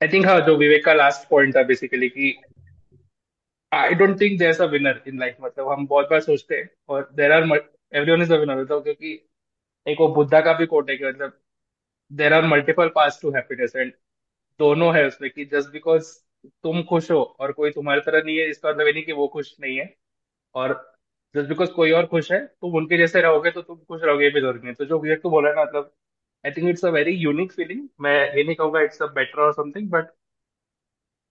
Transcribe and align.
I 0.00 0.08
think 0.08 0.26
हाँ 0.26 0.38
जो 0.42 0.56
विवेक 0.56 0.84
का 0.84 0.92
लास्ट 0.94 1.28
पॉइंट 1.30 1.54
था 1.56 1.62
बेसिकली 1.66 2.08
कि 2.10 2.32
I 3.72 3.94
don't 3.94 4.20
think 4.20 4.38
there 4.38 4.50
is 4.50 4.60
a 4.62 4.66
winner 4.68 5.02
in 5.08 5.18
life 5.20 5.36
मतलब 5.40 5.68
हम 5.68 5.86
बहुत 5.86 6.06
बार 6.10 6.20
सोचते 6.20 6.54
हैं 6.56 6.68
और 6.88 7.08
there 7.14 7.32
are 7.32 7.42
everyone 7.92 8.22
is 8.22 8.32
a 8.32 8.36
winner 8.38 8.60
मतलब 8.60 8.82
क्योंकि 8.84 9.12
एक 9.86 10.00
वो 10.00 10.08
बुद्धा 10.14 10.40
का 10.42 10.52
भी 10.54 10.66
कोट 10.66 10.90
है 10.90 10.96
कि 10.96 11.04
मतलब 11.06 11.38
there 12.10 12.34
are 12.34 12.46
multiple 12.48 12.88
paths 12.96 13.18
to 13.22 13.30
happiness 13.32 13.76
and 13.76 13.92
दोनों 14.60 14.94
है 14.96 15.06
उसमें 15.06 15.30
कि 15.30 15.46
जस्ट 15.46 15.70
बिकॉज़ 15.72 16.12
तुम 16.64 16.82
खुश 16.84 17.10
हो 17.10 17.22
और 17.40 17.52
कोई 17.54 17.70
तुम्हारी 17.72 18.02
तरह 18.02 18.22
नहीं 18.24 18.38
है, 18.38 18.50
इसका 18.50 18.70
मतलब 18.70 18.86
ये 18.86 18.92
नहीं 18.92 19.04
कि 19.04 19.12
वो 19.14 19.28
खुश 19.28 19.56
नहीं 19.60 19.78
है 19.78 19.94
और 20.54 20.74
जस्ट 21.34 21.48
बिकॉज़ 21.48 21.70
कोई 21.72 21.90
और 21.92 22.06
खुश 22.06 22.30
है 22.32 22.38
तुम 22.46 22.74
उनके 22.76 22.96
जैसे 22.98 23.20
रहोगे 23.22 23.50
तो 23.50 23.62
तुम 23.62 23.76
खुश 23.78 24.02
रहोगे 24.04 24.24
ये 24.24 24.30
भी 24.30 24.40
ज़रूरी 24.40 24.60
नहीं 24.64 24.74
तो 24.74 24.84
जो 24.84 24.98
विवेक 25.00 25.22
तो 25.22 25.30
बोला 25.30 25.52
ना 25.52 25.62
मतलब 25.64 25.92
I 26.44 26.52
think 26.52 26.68
it's 26.70 26.84
a 26.84 26.90
very 26.90 27.12
unique 27.18 27.52
feeling 27.52 27.88
मैं 28.00 28.16
ये 28.36 28.44
नहीं 28.44 28.56
कहूँगा 28.56 28.80
it's 28.82 29.02
a 29.02 29.06
better 29.14 29.40
or 29.42 29.52
something 29.54 29.90
but 29.90 30.10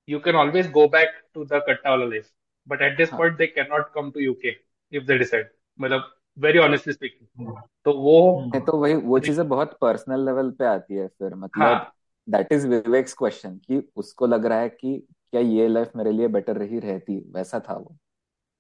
you 0.08 0.20
can 0.20 0.36
always 0.36 0.68
go 0.68 0.88
back 0.88 1.10
to 1.34 1.46
the 1.46 1.62
Kattawala 1.62 2.10
life. 2.10 2.30
But 2.68 2.82
at 2.82 2.98
this 2.98 3.12
हाँ 3.12 3.20
point, 3.20 3.38
they 3.38 3.48
cannot 3.48 3.94
come 3.94 4.12
to 4.14 4.22
UK 4.22 4.56
if 4.92 5.06
they 5.06 5.18
decide. 5.18 5.50
मतलब 5.80 6.12
very 6.38 6.60
honestly 6.60 6.94
speaking. 6.94 7.28
Hmm, 7.40 7.62
तो 7.86 7.94
वो 7.96 8.60
तो 8.60 8.78
वही 8.78 8.94
वो 8.96 9.20
चीज़ें 9.20 9.48
बहुत 9.50 9.78
personal 9.82 10.26
level 10.26 10.50
पे 10.60 10.66
आती 10.66 10.96
है 10.96 11.08
फिर 11.10 11.34
मतलब 11.36 11.86
दैट 12.28 12.52
इज़ 12.54 12.68
विवेक्स 12.68 13.14
क्वेश्चन 13.18 13.58
कि 13.60 13.82
उसको 13.98 14.28
लग 14.28 14.46
रहा 14.46 14.60
है 14.60 14.70
कि 14.70 14.98
क्या 15.32 15.42
ये 15.42 15.68
लाइफ 15.68 15.92
मेरे 15.96 16.12
लिए 16.12 16.28
बेटर 16.30 16.58
रही 16.58 16.80
रहती 16.80 17.18
वैसा 17.36 17.60
था 17.70 17.74
वो 17.76 17.96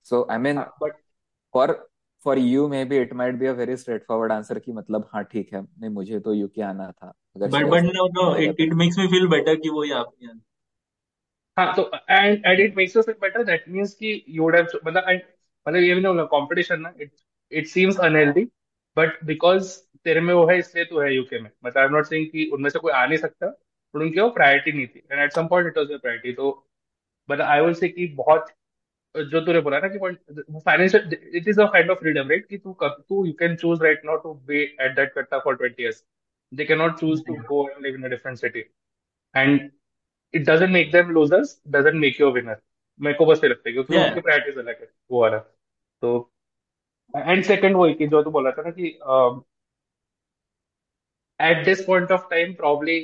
so 0.05 0.27
I 0.31 0.37
mean 0.39 0.65
but 0.81 0.95
for 1.53 1.73
for 2.25 2.37
you 2.37 2.67
maybe 2.85 2.97
it 2.97 3.13
might 3.13 3.35
be 3.35 3.45
a 3.45 3.51
very 3.51 3.77
straightforward 4.07 4.31
answer 4.31 4.59
कि 4.59 4.71
मतलब 4.71 5.09
हाँ 5.13 5.23
ठीक 5.23 5.53
है। 5.53 5.61
नहीं 5.61 5.89
मुझे 5.89 6.19
तो 6.19 6.33
यूके 6.33 6.61
आना 6.61 6.91
था। 6.91 7.13
अगर 7.35 7.47
but 7.47 7.65
but 7.65 7.83
no 7.83 8.07
no 8.13 8.35
it 8.35 8.59
it 8.59 8.73
makes 8.73 8.97
me 8.99 9.07
feel 9.07 9.27
better 9.27 9.55
कि 9.55 9.69
वो 9.69 9.83
यहाँ 9.83 10.03
पे 10.03 10.27
हाँ 11.57 11.73
तो 11.75 11.91
and 12.09 12.45
and 12.45 12.59
it 12.59 12.77
makes 12.77 12.95
you 12.95 13.01
feel 13.01 13.15
better 13.21 13.43
that 13.43 13.65
means 13.69 13.93
कि 13.93 14.23
यू 14.29 14.43
वुड 14.43 14.55
हैव 14.55 14.67
मतलब 14.85 15.03
and- 15.03 15.21
मतलब 15.67 15.81
ये 15.81 15.93
भी 15.95 16.01
नहीं 16.01 16.07
होगा 16.07 16.23
कंपटीशन 16.23 16.79
ना 16.81 16.93
it 17.01 17.11
it 17.51 17.67
seems 17.67 17.99
unhealthy 17.99 18.43
but 18.97 19.23
because 19.25 19.77
तेरे 20.03 20.21
में 20.21 20.33
वो 20.33 20.45
है 20.47 20.57
इसलिए 20.59 20.85
तू 20.85 20.99
है 20.99 21.13
यूके 21.15 21.39
में। 21.39 21.49
मतलब 21.65 21.77
आई 21.77 21.85
एम 21.85 21.93
नॉट 21.93 22.05
सेइंग 22.05 22.25
कि 22.27 22.49
उनमें 22.53 22.69
से 22.69 22.79
कोई 22.79 22.91
आ 22.93 23.05
नहीं 23.05 23.17
सकता 23.17 23.47
पर 23.93 24.01
उनकी 24.01 24.19
वो 24.19 24.29
प्रायोरिटी 24.29 24.71
नहीं 24.71 24.87
थी। 24.87 25.03
And 25.11 25.21
at 25.21 25.33
some 25.33 25.47
point 25.47 25.67
it 25.67 25.77
was 25.77 25.91
a 25.91 25.97
priority 25.97 26.33
तो 26.33 26.51
बट 27.29 27.41
आई 27.41 27.61
विल 27.61 27.73
से 27.73 27.89
कि 27.89 28.07
बहुत 28.07 28.49
जो 29.15 29.41
तूने 29.45 29.59
बोला 29.61 29.79
ना 29.79 29.87
कि 29.87 29.97
financial 30.59 31.13
it 31.35 31.47
is 31.47 31.59
a 31.61 31.65
kind 31.73 31.91
of 31.91 31.99
freedom 31.99 32.29
right 32.29 32.47
कि 32.47 32.57
तू 32.57 32.77
तू 32.83 33.25
you 33.25 33.33
can 33.39 33.55
choose 33.55 33.83
right 33.83 34.05
now 34.05 34.17
to 34.23 34.33
be 34.47 34.61
at 34.63 34.95
that 34.95 35.13
कट्टा 35.15 35.39
for 35.39 35.55
20 35.57 35.79
years 35.79 36.03
they 36.51 36.65
can 36.65 36.77
not 36.77 36.99
choose 36.99 37.23
to 37.27 37.35
go 37.49 37.67
and 37.69 37.83
live 37.85 37.95
in 37.95 38.03
a 38.03 38.07
different 38.09 38.37
city 38.39 38.59
and 39.35 39.69
it 40.33 40.49
doesn't 40.49 40.69
make 40.71 40.91
them 40.91 41.11
losers 41.11 41.61
doesn't 41.69 42.01
make 42.01 42.21
you 42.21 42.29
a 42.29 42.33
winner 42.33 42.61
मेरे 42.99 43.17
को 43.17 43.25
बस 43.25 43.41
ये 43.43 43.49
लगता 43.49 43.69
है 43.69 43.73
क्योंकि 43.73 43.95
या 43.95 44.03
उनकी 44.03 44.21
प्रायोरिटीज 44.21 44.57
अलग 44.59 44.81
है 44.81 44.89
वो 45.11 45.21
वाला। 45.21 45.37
तो 45.39 46.31
एंड 47.13 47.43
सेकंड 47.43 47.75
वही 47.75 47.93
कि 47.93 48.07
जो 48.07 48.21
तू 48.23 48.31
बोला 48.31 48.51
था 48.51 48.61
ना 48.63 48.71
कि 48.79 48.87
at 51.39 51.63
this 51.65 51.83
point 51.85 52.11
of 52.11 52.27
time 52.29 52.53
probably 52.55 52.99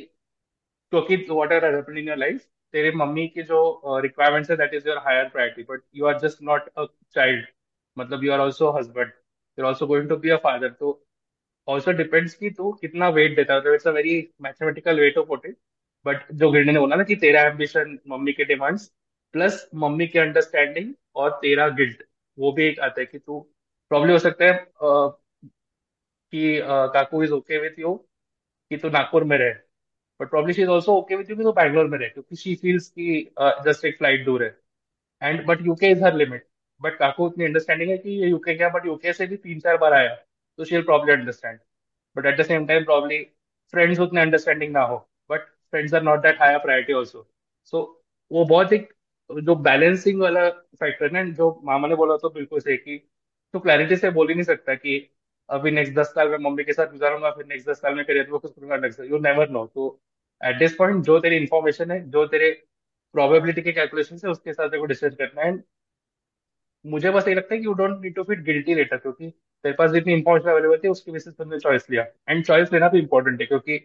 क्योंकि 0.93 1.15
what 1.29 1.53
are 1.53 1.65
happen 1.75 1.97
in 1.97 2.07
your 2.07 2.17
life 2.17 2.47
तेरे 2.73 2.91
मम्मी 2.95 3.27
की 3.27 3.43
जो 3.43 3.59
रिक्वायरमेंट्स 4.01 4.49
है 4.51 4.57
that 4.57 4.73
is 4.73 4.87
your 4.89 4.97
higher 5.05 5.29
priority 5.29 5.63
but 5.69 5.81
you 5.95 6.05
are 6.05 6.19
just 6.19 6.41
not 6.43 6.69
a 6.77 6.85
child 7.15 7.45
मतलब 7.97 8.23
you 8.23 8.31
are 8.33 8.39
also 8.39 8.71
husband 8.77 9.11
you 9.57 9.63
are 9.65 9.69
also 9.69 9.87
going 9.87 10.09
to 10.09 10.15
be 10.17 10.29
a 10.29 10.37
father 10.43 10.69
तो 10.79 10.91
also 11.67 11.91
depends 11.93 12.33
कि 12.35 12.49
तू 12.51 12.71
कितना 12.81 13.09
weight 13.09 13.35
देता 13.35 13.53
है। 13.55 13.73
It's 13.73 13.87
a 13.87 13.91
very 13.91 14.15
mathematical 14.41 14.99
way 14.99 15.09
to 15.11 15.23
put 15.25 15.45
it 15.45 15.57
but 16.05 16.31
जो 16.33 16.51
गिरने 16.51 16.71
ने 16.73 16.79
बोला 16.79 16.95
ना 16.95 17.03
कि 17.03 17.15
तेरा 17.23 17.41
एम्बिशन 17.47 17.97
मम्मी 18.09 18.33
के 18.33 18.45
डिमांड्स 18.45 18.87
प्लस 19.33 19.67
मम्मी 19.75 20.07
की 20.07 20.19
अंडरस्टैंडिंग 20.19 20.93
और 21.15 21.31
तेरा 21.41 21.67
गिल्ट 21.81 22.03
वो 22.37 22.51
भी 22.53 22.65
एक 22.67 22.79
आता 22.81 23.01
है 23.01 23.05
कि 23.05 23.19
तू 23.19 23.39
प्रॉब्लम 23.91 24.11
हो 24.11 24.19
सकता 24.19 24.45
है 24.45 24.53
अ, 24.53 25.17
कि 26.33 26.57
अ, 26.59 26.85
काकू 26.93 27.23
इज़ 27.23 27.31
ओके 27.33 27.59
विथ 27.59 27.79
यू 27.79 27.93
कि 28.71 28.77
तू 28.77 28.89
नागपुर 28.91 29.23
में 29.25 29.37
रहे। 29.37 29.53
But 30.19 30.29
problem 30.29 30.53
she 30.53 30.61
is 30.61 30.69
also 30.69 30.95
okay 30.97 31.15
with 31.15 31.29
you 31.29 31.35
कि 31.35 31.43
तू 31.43 31.51
बैंगलोर 31.53 31.87
में 31.87 31.97
रहे, 31.97 32.09
क्योंकि 32.09 32.35
शी 32.35 32.55
फील्स 32.55 32.87
कि 32.89 33.29
जस्ट 33.65 33.85
एक 33.85 33.97
फ़्लाइट 33.97 34.25
दूर 34.25 34.43
है। 34.43 34.55
And 35.21 35.45
but 35.47 35.65
UK 35.65 35.91
is 35.91 36.03
her 36.03 36.15
limit 36.15 36.45
but 36.81 36.97
काकू 36.97 37.27
इतनी 37.29 37.45
अंडरस्टैंडिंग 37.45 37.89
है 37.91 37.97
कि 37.97 38.09
ये 38.21 38.27
यूके 38.29 38.53
गया 38.55 38.69
बट 38.69 38.85
यूके 38.85 39.13
से 39.13 39.27
भी 39.27 39.35
तीन 39.37 39.59
चार 39.59 39.77
बार 39.77 39.93
आया 39.93 40.15
तो 40.59 40.65
she 40.65 40.75
will 40.75 40.85
probably 40.85 41.13
understand 41.13 41.59
but 42.15 42.25
at 42.25 42.39
the 42.39 42.45
same 42.45 42.65
time 42.67 42.83
probably 42.85 43.23
friends 43.73 43.99
उतने 43.99 44.21
अंडरस्टैंडिंग 44.21 44.71
ना 44.73 44.81
हो 44.83 44.97
but 45.29 45.41
friends 45.71 45.93
are 45.93 46.03
not 46.03 46.21
that 46.21 46.41
higher 46.41 46.57
priority 46.59 46.93
also 46.93 47.27
so 47.73 47.81
वो 48.31 48.45
बहुत 48.45 48.73
एक, 48.73 48.93
जो 49.29 49.55
बैलेंसिंग 49.55 50.21
वाला 50.21 50.49
फैक्टर 50.49 51.15
है 51.15 51.31
जो 51.33 51.49
मामा 51.65 51.87
ने 51.87 51.95
बोला 51.95 52.15
तो 52.17 52.29
बिल्कुल 52.29 52.59
सही 52.59 52.77
कि 52.77 52.97
तो 53.53 53.59
क्लैरिटी 53.59 53.95
से 53.95 54.09
बोल 54.11 54.27
ही 54.29 54.33
नहीं 54.35 54.43
सकता 54.43 54.73
कि, 54.75 55.09
अभी 55.49 55.71
नेक्स्ट 55.71 55.93
दस 55.95 56.07
साल 56.15 56.29
में 56.29 56.37
मम्मी 56.39 56.63
के 56.63 56.73
साथ 56.73 56.91
गुजारूँगा, 56.91 57.29
फिर 57.31 57.45
नेक्स्ट 57.45 57.69
दस 57.69 57.81
साल 57.81 57.95
में 57.95 58.03
करियर 58.05 58.25
फोकस 58.29 58.49
करूँगा 58.55 58.77
नेक्स्ट 58.77 58.99
यू 59.01 59.19
नेवर 59.19 59.49
नो 59.49 59.65
तो 59.75 59.87
एट 60.41 60.57
दिस 60.59 60.75
पॉइंट 60.75 61.03
जो 61.05 61.19
तेरी 61.19 61.37
इन्फॉर्मेशन 61.37 61.91
है, 61.91 61.99
जो 62.09 62.25
तेरे 62.27 62.51
प्रोबेबिलिटी 63.15 63.61
के 63.61 63.71
कैलकुलेशन 63.71 64.19
है, 64.25 64.31
उसके 64.31 64.49
हिसाब 64.49 64.69
तेरे 64.69 64.79
को 64.79 64.85
डिसाइड 64.85 65.15
करना 65.17 65.41
है। 65.41 65.57
मुझे 66.85 67.11
बस 67.11 67.27
ये 67.27 67.33
लगता 67.35 67.53
है 67.53 67.59
कि 67.59 67.65
you 67.65 67.73
don't 67.73 68.01
need 68.01 68.15
to 68.15 68.23
feel 68.23 68.41
guilty 68.43 68.75
later 68.75 68.97
क्योंकि 68.97 69.29
तेरे 69.29 69.75
पास 69.75 69.91
जितनी 69.91 70.13
इन्फॉर्मेशन 70.13 70.49
अवेलेबल 70.49 70.77
थी, 70.83 70.87
उसके 70.87 71.11
बेसिस 71.11 71.33
पर 71.33 71.43
तुमने 71.43 71.59
चॉइस 71.59 71.89
लिया। 71.89 72.05
एंड 72.29 72.45
चॉइस 72.45 72.73
लेना 72.73 72.89
भी 72.89 72.99
इंपॉर्टेंट 72.99 73.41
है, 73.41 73.47
क्योंकि 73.47 73.77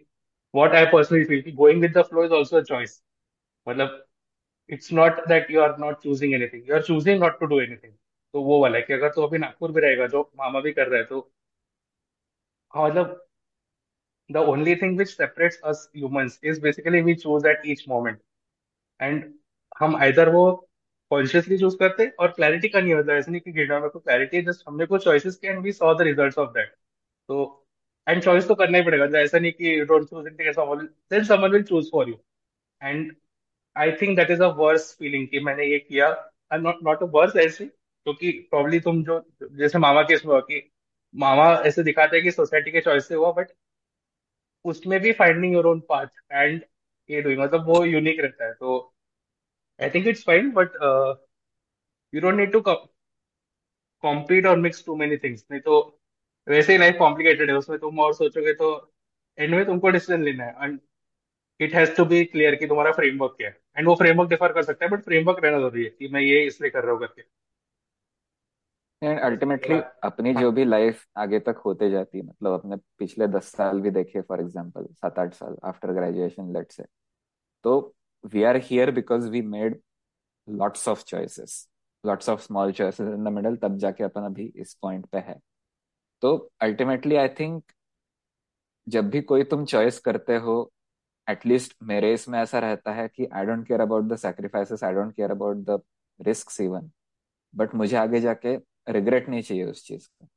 व्हाट 0.53 0.75
आई 0.75 0.85
पर्सनली 0.91 1.25
फील 1.25 1.41
कि 1.41 1.51
going 1.53 1.81
with 1.81 1.97
the 1.97 2.01
flow 2.03 2.23
is 2.25 2.31
also 2.33 2.57
a 2.57 2.61
choice 2.63 3.01
मतलब 3.67 4.05
it's 4.69 4.91
not 4.93 5.19
that 5.27 5.51
you 5.51 5.61
are 5.61 5.77
not 5.79 6.01
choosing 6.03 6.33
anything 6.33 6.69
you 6.69 6.75
are 6.75 6.81
choosing 6.83 7.19
not 7.21 7.39
to 7.39 7.45
do 7.45 7.59
anything 7.61 7.93
तो 8.33 8.41
वो 8.43 8.61
वाला 8.61 8.77
है 8.77 8.83
कि 8.83 8.93
अगर 8.93 9.09
तू 9.09 9.21
अभी 9.23 9.37
नागपुर 9.37 9.71
में 9.71 9.81
रहेगा, 9.81 10.07
जो 10.07 10.31
मामा 10.37 10.59
भी 10.61 10.71
कर 10.73 10.87
रहा 10.87 10.99
है 10.99 11.05
तो 11.05 11.19
हाँ 12.73 12.87
मतलब 12.87 13.24
the 14.29 14.37
only 14.51 14.75
thing 14.75 14.97
which 14.97 15.09
separates 15.09 15.59
us 15.65 15.89
humans 15.95 16.39
is 16.43 16.61
basically 16.61 17.01
we 17.01 17.15
choose 17.15 17.47
at 17.47 17.61
each 17.67 17.83
moment 17.89 18.19
and 18.99 19.33
हम 19.79 19.95
आइदर 19.95 20.29
वो 20.29 20.45
कॉन्शियसली 21.11 21.57
चूज़ 21.57 21.75
करते 21.77 22.07
और 22.19 22.31
क्लैरिटी 22.31 22.67
का 22.69 22.79
नहीं 22.81 22.93
होता। 22.93 23.15
ऐसे 23.15 23.31
नहीं 23.31 23.41
कि 23.41 23.51
गिरना 23.51 23.79
में 23.79 23.89
को 23.89 23.99
क्लैरिटी 23.99 24.41
जस्ट 24.41 24.63
हमने 24.67 24.85
कुछ 24.85 25.03
चॉइसेस 25.03 25.35
किए 25.35 25.51
and 25.51 25.59
we 25.63 25.71
saw 25.71 25.93
the 25.95 26.01
results 26.01 26.37
of 26.37 26.49
that 26.53 26.69
तो 27.29 27.67
एंड 28.07 28.21
चॉइस 28.23 28.47
तो 28.47 28.55
करना 28.55 28.77
ही 28.77 28.83
पड़ेगा। 28.83 29.05
मतलब 29.05 29.19
ऐसा 29.19 29.39
नहीं 29.39 29.51
कि 29.51 29.79
don't 29.85 30.09
choose 30.09 30.27
anything 30.27 30.53
someone 30.53 30.85
then 31.11 31.23
someone 31.25 31.51
will 31.51 31.63
choose 31.63 31.89
for 31.91 32.09
you 32.09 32.15
and 32.81 33.15
I 33.75 33.91
think 34.01 34.15
that 34.17 34.31
is 34.31 34.41
a 34.43 34.47
worse 34.57 34.91
feeling 34.99 35.27
कि 35.27 35.39
मैंने 35.39 35.65
ये 35.65 35.79
किया। 35.79 36.09
नॉट 36.53 36.79
नॉट 36.83 37.03
अ 37.03 37.05
वर्स 37.13 37.35
ऐसे 37.37 37.65
क्योंकि 37.65 38.31
प्रॉब्ली 38.51 38.79
तुम 38.79 39.03
जो, 39.03 39.19
जैसे 39.51 39.79
मामा 39.79 40.01
केस 40.03 40.25
में 40.25 40.31
हुआ 40.33 40.39
कि 40.41 40.61
मामा 41.15 41.45
ऐसे 41.65 41.83
दिखाते 41.83 42.17
हैं 42.17 42.23
कि 42.23 42.31
सोसाइटी 42.31 42.71
के 42.71 42.81
चॉइस 42.81 43.07
से 43.07 43.15
हुआ 43.15 43.31
बट 43.33 43.51
उसमें 44.65 44.99
भी 45.01 45.11
finding 45.13 45.53
your 45.53 45.65
own 45.67 45.79
path 45.89 46.07
and 46.31 46.61
ये 47.09 47.21
डूइंग 47.21 47.41
मतलब 47.41 47.65
वो 47.67 47.83
यूनिक 47.85 48.19
रहता 48.21 48.45
है 48.45 48.53
तो 48.53 48.77
I 49.79 49.89
think 49.89 50.07
it's 50.07 50.23
fine 50.25 50.51
but 50.53 50.77
you 52.13 52.21
don't 52.21 52.35
need 52.35 52.51
to 52.51 52.61
compete 54.03 54.45
और 54.45 54.57
मिक्स 54.59 54.85
टू 54.85 54.95
मेनी 54.95 55.17
थिंग्स 55.17 55.45
नहीं 55.51 55.61
तो 55.61 55.79
वैसे 56.47 56.71
ही 56.73 56.77
लाइफ 56.79 56.95
कॉम्प्लिकेटेड 56.99 57.49
है, 57.49 57.55
उसमें 57.57 57.77
तुम 57.79 57.99
और 57.99 58.13
सोचोगे 58.13 58.53
तो 58.53 58.69
एंड 59.37 59.55
में 59.55 59.65
तुमको 59.65 59.89
डिसीज़न 59.89 60.23
लेना 60.23 60.43
है 60.45 60.65
and 60.65 60.79
it 61.59 61.73
has 61.75 61.95
to 61.97 62.05
be 62.05 62.23
clear 62.25 62.55
कि 62.55 62.67
तुम्हारा 62.67 62.91
फ्रेमवर्क 62.93 63.35
क्या 63.37 63.49
है 63.49 63.57
एंड 63.77 63.87
वो 63.87 63.95
फ्रेमवर्क 63.95 64.29
डिफर 64.29 64.53
कर 64.53 64.63
सकता 64.63 64.85
है 64.85 64.91
बट 64.91 65.03
फ्रेमवर्क 65.05 65.43
रहना 65.45 65.59
ज़रूरी 65.59 65.83
है 65.83 65.89
कि 65.91 66.07
मैं 66.13 66.21
ये 66.21 66.45
इसलिए 66.47 66.69
कर 66.71 66.83
रहा 66.83 66.91
हूँ 66.93 66.99
करके। 67.01 67.23
एंड 69.05 69.19
अल्टीमेटली 69.19 69.75
अपनी 70.03 70.33
जो 70.35 70.51
भी 70.51 70.65
लाइफ 70.65 71.05
आगे 71.17 71.39
तक 71.39 71.57
होते 71.65 71.89
जाती 71.89 72.17
है 72.17 72.23
मतलब 72.25 72.53
अपने 72.53 72.75
पिछले 72.99 73.27
दस 73.27 73.51
साल 73.51 73.81
भी 73.81 73.91
देखे 73.91 74.21
फॉर 74.21 74.41
एग्ज़ाम्पल 74.41 74.87
सात 74.93 75.19
आठ 75.19 75.33
साल 75.33 75.57
आफ्टर 75.63 75.91
ग्रेजुएशन 75.93 76.53
लेट 76.53 76.71
से 76.71 76.85
तो 77.65 77.95
we 78.33 78.43
are 78.43 78.57
here 78.63 78.91
because 78.91 79.29
we 79.29 79.41
made 79.41 79.79
lots 80.49 80.87
of 80.87 81.03
choices 81.03 81.67
lots 82.03 82.29
of 82.29 82.41
small 82.41 82.71
choices 82.71 83.07
in 83.07 83.23
the 83.23 83.27
middle 83.27 83.55
तब 83.55 83.77
जाके 83.77 84.03
अपन 84.03 84.21
अभी 84.21 84.51
इस 84.55 84.73
पॉइंट 84.73 85.05
पे 85.05 85.17
है. 85.17 85.39
तो 86.23 86.35
अल्टीमेटली 86.61 87.15
आई 87.15 87.27
थिंक 87.29 87.63
जब 88.87 89.09
भी 89.09 89.21
कोई 89.21 89.43
तुम 89.43 89.65
चॉइस 89.65 89.99
करते 89.99 90.35
हो 90.37 90.55
एटलीस्ट 91.27 91.75
मेरे 91.83 92.13
इसमें 92.13 92.39
ऐसा 92.39 92.59
रहता 92.59 92.91
है 92.93 93.07
कि 93.07 93.25
I 93.33 93.45
don't 93.45 93.67
care 93.67 93.81
about 93.81 94.03
the 94.03 94.15
sacrifices 94.15 94.83
I 94.83 94.93
don't 94.93 95.13
care 95.15 95.31
about 95.31 95.57
the 95.57 95.81
risk 96.19 96.61
even 96.61 96.91
but 97.53 97.75
मुझे 97.75 97.97
आगे 97.97 98.19
जाके 98.21 98.57
रिग्रेट 98.87 99.29
नहीं 99.29 99.41
चाहिए 99.41 99.63
उस 99.63 99.85
चीज़ 99.87 100.07
का। 100.07 100.27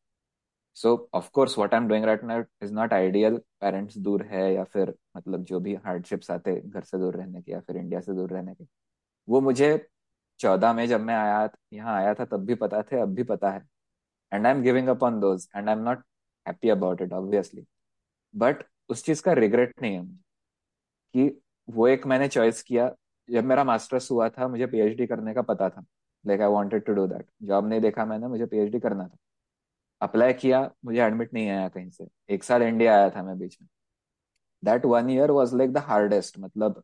So 0.77 1.11
of 1.15 1.31
course 1.33 1.57
what 1.59 1.75
I 1.75 1.81
am 1.81 1.89
doing 1.89 2.05
right 2.05 2.25
now 2.25 2.43
is 2.63 2.73
not 2.75 2.93
ideal 2.93 3.37
parents 3.61 3.99
दूर 3.99 4.23
है 4.23 4.53
या 4.55 4.65
फिर 4.65 4.95
मतलब 5.17 5.45
जो 5.45 5.61
भी 5.61 5.75
हार्डशिप्स 5.77 6.31
आते 6.31 6.61
घर 6.61 6.83
से 6.83 6.99
दूर 6.99 7.17
रहने 7.17 7.43
के 7.43 7.53
या 7.53 7.61
फिर 7.61 7.77
इंडिया 7.77 8.01
से 8.01 8.15
दूर 8.15 8.31
रहने 8.31 8.55
के, 8.55 8.65
वो 9.29 9.41
मुझे 9.41 9.89
चौदह 10.41 10.73
में 10.73 10.87
जब 10.89 11.01
मैं 11.01 11.15
आया, 11.15 11.49
यहाँ 11.73 11.97
आया 11.97 12.15
था, 12.15 12.25
तब 12.25 12.45
भी 12.47 12.55
पता 12.55 12.83
थे, 12.83 13.01
अब 13.01 13.15
भी 13.15 13.23
पता 13.25 13.51
है। 13.51 13.67
And 14.33 14.47
I 14.47 14.53
am 14.53 14.63
giving 14.63 14.89
up 14.89 15.03
on 15.03 15.21
those 15.21 15.49
and 15.57 15.69
I 15.69 15.75
am 15.77 15.83
not 15.83 16.05
happy 16.47 16.69
about 16.69 17.03
it 17.03 17.13
obviously 17.13 17.67
but 18.35 18.65
उस 18.89 19.05
चीज़ 19.05 19.23
का 19.23 19.33
रिग्रेट 19.33 19.75
नहीं 19.83 19.95
है 19.95 20.01
मुझे। 20.03 20.19
कि 21.15 21.41
वो 21.69 21.89
एक 21.89 22.07
मैंने 22.07 22.29
चॉइस 22.29 22.63
किया, 22.63 22.91
जब 23.29 23.45
मेरा 23.45 23.65
मास्टर्स 23.65 24.11
हुआ 24.11 24.29
था, 24.29 24.49
मुझे 24.49 24.67
पीएचडी 24.67 25.07
करने 25.07 25.35
का 25.35 25.43
पता 25.43 25.69
था। 25.71 25.85
Like 26.29 26.41
I 26.41 26.49
wanted 26.49 26.85
to 26.85 26.93
do 26.95 27.07
that 27.07 27.27
job 27.43 27.69
नहीं 27.69 27.81
देखा 27.81 28.05
मैंने, 28.05 28.27
मुझे 28.29 28.47
पीएचडी 28.47 28.81
करना 28.81 29.07
था। 29.09 29.17
अप्लाई 30.01 30.33
किया, 30.35 30.71
मुझे 30.85 31.01
एडमिट 31.03 31.35
नहीं 31.35 31.49
आया 31.51 31.69
कहीं 31.69 31.91
से। 31.91 32.07
एक 32.31 32.45
साल 32.45 32.63
इंडिया 32.63 32.95
आया 32.97 33.11
था 33.11 33.23
मैं 33.23 33.39
बीच 33.39 33.57
में। 33.63 33.69
That 34.63 34.85
one 34.87 35.11
year 35.11 35.31
was 35.31 35.57
like 35.57 35.73
the 35.73 35.79
hardest 35.79 36.39
मतलब 36.39 36.83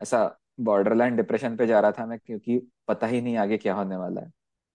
ऐसा 0.00 0.24
बॉर्डर 0.60 0.94
लाइन 0.94 1.16
डिप्रेशन 1.16 1.56
पे 1.56 1.66
जा 1.66 1.80
रहा 1.80 1.92
था 1.92 2.06
मैं, 2.06 2.18
क्योंकि 2.18 2.58
पता 2.88 3.06
ही 3.06 3.20
नहीं 3.20 3.36
आगे 3.36 3.56
क्या 3.58 3.74
होने 3.74 3.96
वाला 3.96 4.20
है। 4.20 4.30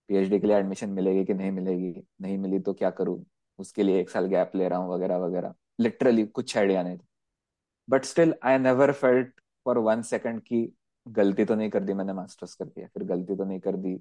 पीएचडी 0.09 0.39
के 0.39 0.47
लिए 0.47 0.55
एडमिशन 0.57 0.89
मिलेगी 0.89 1.23
कि 1.25 1.33
नहीं 1.33 1.51
मिलेगी? 1.51 2.03
नहीं 2.21 2.37
मिली 2.37 2.59
तो 2.59 2.73
क्या 2.73 2.89
करूँ? 2.89 3.23
उसके 3.59 3.83
लिए 3.83 3.99
एक 4.01 4.09
साल 4.09 4.25
गैप 4.25 4.51
ले 4.55 4.67
रहा 4.69 4.79
हूँ, 4.79 4.93
वगैरह 4.93 5.17
वगैरह। 5.17 5.53
लिटरली 5.79 6.25
कुछ 6.25 6.57
आइडिया 6.57 6.83
नहीं 6.83 6.97
था। 6.97 7.05
But 7.89 8.05
still 8.05 8.33
I 8.43 8.57
never 8.59 8.91
felt 8.91 9.33
for 9.65 9.77
one 9.79 10.01
second 10.01 10.41
की 10.41 10.63
गलती 11.07 11.45
तो 11.45 11.55
नहीं 11.55 11.69
कर 11.69 11.83
दी 11.83 11.93
मैंने 11.93 12.13
मास्टर्स 12.13 12.55
कर 12.55 12.65
दिया 12.65 12.87
फिर 12.87 13.03
गलती 13.03 13.35
तो 13.35 13.45
नहीं 13.45 13.59
कर 13.59 13.75
दी 13.77 13.95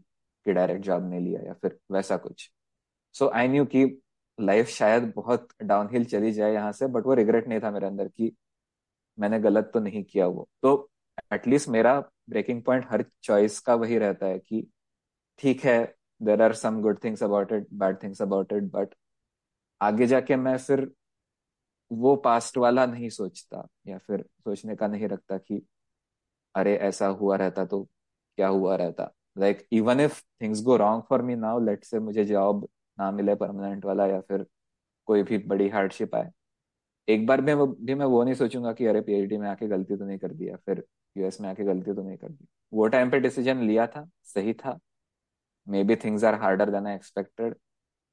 कि 0.47 0.52
डायरेक्ट 0.52 0.85
जॉब 0.85 1.08
नहीं 1.11 1.20
लिया 1.20 1.41
या 1.43 1.52
फिर 1.52 1.79
वैसा 1.93 2.17
कुछ। 2.17 2.50
सो 3.14 3.29
आई 3.29 3.49
न्यू 3.49 3.64
कि 3.67 3.85
लाइफ 4.38 4.69
शायद 4.69 5.12
बहुत 5.17 5.49
डाउनहिल 5.62 6.05
चली 6.05 6.32
जाए 6.32 6.52
यहाँ 6.52 6.73
से 6.73 6.87
बट 6.87 7.06
वो 7.06 7.14
रिग्रेट 7.14 7.49
नहीं 7.49 7.61
था 7.61 7.70
मेरे 7.70 7.87
अंदर 7.87 8.08
कि 8.08 8.32
मैंने 9.19 9.41
गलत 9.41 9.70
तो 9.75 9.81
नहीं 9.81 10.02
किया 10.05 10.26
वो। 10.26 10.49
तो 10.62 10.91
एटलीस्ट 11.32 11.69
मेरा 11.69 11.99
ब्रेकिंग 12.31 12.62
पॉइंट 12.62 12.87
हर 12.91 13.05
चॉइस 13.23 13.58
का 13.61 13.75
वही 13.75 13.99
रहता 13.99 14.26
है 14.26 14.38
कि 14.38 14.67
ठीक 15.38 15.64
है 15.64 15.79
there 16.20 16.43
are 16.43 16.52
some 16.55 16.81
good 16.82 17.05
things 17.05 17.23
about 17.23 17.52
it 17.52 17.67
bad 17.75 18.02
things 18.02 18.23
about 18.23 18.52
it 18.52 18.70
but 18.73 18.94
आगे 19.81 20.06
जाके 20.06 20.37
मैं 20.37 20.56
फिर 20.58 20.91
वो 21.91 22.14
पास्ट 22.17 22.58
वाला 22.58 22.87
नहीं 22.87 23.08
सोचता 23.08 23.67
या 23.87 23.99
फिर 23.99 24.25
सोचने 24.38 24.76
का 24.76 24.87
नहीं 24.87 25.08
रखता 25.08 25.38
कि 25.38 25.62
अरे 26.55 26.76
ऐसा 26.79 27.06
हुआ 27.08 27.37
रहता 27.37 27.64
तो 27.64 27.82
क्या 28.38 28.49
हुआ 28.49 28.76
रहता? 28.76 29.11
Like 29.38 29.67
even 29.73 30.00
if 30.00 30.23
things 30.43 30.62
go 30.64 30.76
wrong 30.76 31.02
for 31.08 31.23
me 31.23 31.35
now 31.37 31.61
late 31.61 31.85
से 31.85 31.99
मुझे 32.00 32.25
जॉब 32.25 32.69
ना 32.99 33.11
मिले 33.12 33.35
परमानेंट 33.35 33.85
वाला 33.85 34.06
या 34.06 34.20
फिर 34.20 34.47
कोई 35.08 35.23
भी 35.23 35.38
बड़ी 35.41 35.69
हार्डशिप 35.70 36.14
आए, 36.14 36.31
एक 37.08 37.26
बार 37.26 37.41
में 37.41 37.56
भी 37.76 37.94
मैं 37.94 38.06
वो 38.06 38.23
नहीं 38.25 38.35
सोचूँगा 38.35 38.73
कि 38.73 38.87
अरे 38.87 39.00
पीएचडी 39.02 39.38
में 39.38 39.49
आके 39.49 39.67
गलती 39.69 39.97
तो 39.97 40.05
नहीं 40.06 40.19
कर 40.19 40.32
दिया 40.35 40.56
फिर 40.67 40.85
यूएस 41.17 41.41
में 41.41 41.49
आके 41.50 41.64
गलती 41.64 41.94
तो 41.94 42.02
नहीं 42.02 42.17
कर 42.19 42.29
दी। 42.29 42.47
वो 42.73 42.87
टाइम 42.88 43.11
पे 43.11 43.20
डिसीज़न 43.20 43.67
लिया 43.67 43.87
था, 43.87 44.08
सही 44.25 44.55
था। 44.55 44.79
Maybe 45.85 45.97
things 45.97 46.25
are 46.25 46.35
harder 46.43 46.70
than 46.70 46.87
I 46.87 46.94
expected 46.94 47.56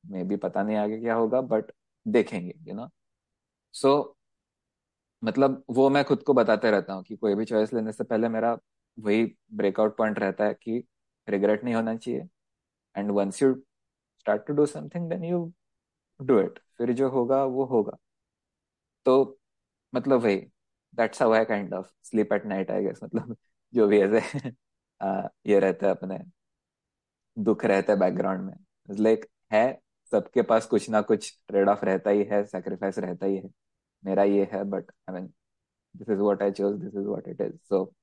maybe 0.23 0.35
पता 0.37 0.63
नहीं 0.63 0.77
आगे 0.77 0.99
क्या 0.99 1.15
होगा 1.15 1.41
बट 1.43 1.71
देखेंगे 2.05 2.53
यू 2.67 2.75
नो 2.75 2.89
सो 3.75 4.16
मतलब 5.27 5.63
वो 5.69 5.89
मैं 5.89 6.03
खुद 6.05 6.23
को 6.23 6.33
बताते 6.33 6.71
रहता 6.71 6.93
हूँ 6.93 7.03
कि 7.03 7.15
कोई 7.15 7.35
भी 7.35 7.45
चॉइस 7.45 7.73
लेने 7.73 7.91
से 7.91 8.03
पहले 8.03 8.29
मेरा 8.29 8.57
वही 8.97 9.25
ब्रेकआउट 9.53 9.97
पॉइंट 9.97 10.19
रहता 10.19 10.45
है 10.45 10.53
कि 10.55 10.83
रिग्रेट 11.27 11.63
नहीं 11.63 11.75
होना 11.75 11.95
चाहिए। 11.97 12.27
And 12.95 13.11
once 13.11 13.41
you 13.43 13.53
start 14.19 14.47
to 14.47 14.53
do 14.53 14.65
something 14.67 15.09
then 15.09 15.23
you 15.25 15.51
do 16.19 16.39
it 16.41 16.59
फिर 16.77 16.93
जो 16.93 17.09
होगा, 17.09 17.43
वो 17.45 17.65
होगा। 17.65 17.97
तो 19.05 19.39
मतलब 19.93 20.21
वही 20.21 20.35
that's 20.93 21.21
how 21.21 21.45
kind 21.45 21.73
of 21.73 21.91
sleep 22.03 22.33
at 22.33 22.45
night 22.45 22.71
I 22.71 22.83
guess 22.83 22.99
मतलब 23.03 23.35
जो 23.73 23.87
भी 23.87 24.01
ऐसे 24.01 24.21
ये 25.47 25.59
रहता 25.59 25.87
है 25.87 25.91
अपने, 25.93 26.19
दुख 27.37 27.63
रहता 27.65 27.93
है 27.93 27.99
बैकग्राउंड 27.99 28.41
में। 28.41 28.53
लाइक 28.95 29.25
है, 29.51 29.79
सबके 30.11 30.41
पास 30.43 30.65
कुछ 30.65 30.89
ना 30.89 31.01
कुछ 31.03 31.31
ट्रेड 31.47 31.69
ऑफ़ 31.69 31.85
रहता 31.85 32.09
ही 32.09 32.23
है 32.23 32.43
सेक्रीफाइस 32.45 32.99
रहता 32.99 33.25
ही 33.25 33.37
है। 33.37 33.49
मेरा 34.05 34.23
ये 34.23 34.49
है 34.53 34.63
but 34.63 34.91
I 35.09 35.13
mean 35.15 35.27
this 35.97 36.09
is 36.09 36.19
what 36.19 36.43
I 36.43 36.51
chose 36.51 36.75
this 36.81 36.95
is 36.95 37.07
what 37.07 37.27
it 37.27 37.41
is 37.41 37.55
so 37.69 37.93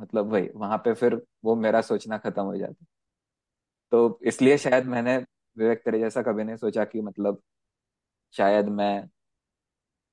मतलब 0.00 0.32
वही, 0.32 0.48
वहाँ 0.54 0.78
पे 0.78 0.94
फिर 0.94 1.22
वो 1.44 1.54
मेरा 1.56 1.80
सोचना 1.80 2.18
खत्म 2.18 2.42
हो 2.42 2.56
जाता। 2.56 2.86
तो 3.92 4.20
इसलिए 4.22 4.58
शायद 4.58 4.86
मैंने 4.86 5.16
विवेक 5.58 5.82
तेरे 5.84 5.98
जैसा 5.98 6.22
कभी 6.22 6.44
नहीं 6.44 6.56
सोचा 6.56 6.84
कि 6.84 7.00
मतलब 7.00 7.42
शायद 8.34 8.68
मैं 8.68 9.08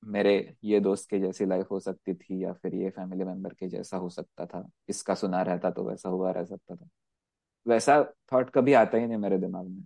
मेरे 0.04 0.56
ये 0.64 0.80
दोस्त 0.80 1.10
के 1.10 1.18
जैसी 1.20 1.46
लाइफ 1.46 1.70
हो 1.70 1.80
सकती 1.80 2.14
थी 2.14 2.44
या 2.44 2.52
फिर 2.52 2.74
ये 2.74 2.90
फैमिली 2.90 3.24
मेंबर 3.24 3.54
के 3.54 3.68
जैसा 3.68 3.96
हो 3.96 4.08
सकता 4.08 4.46
था। 4.46 4.68
इसका 4.88 5.14
सुना 5.14 5.42
रहता 5.42 5.70
तो 5.70 5.84
वैसा 5.84 6.08
हुआ, 6.08 6.30
रह 6.32 6.44
सकता 6.44 6.76
था। 6.76 6.88
वैसा 7.66 8.02
थॉट 8.32 8.50
कभी 8.50 8.72
आता 8.72 8.98
ही 8.98 9.06
नहीं 9.06 9.18
मेरे 9.18 9.38
दिमाग 9.38 9.66
में। 9.66 9.84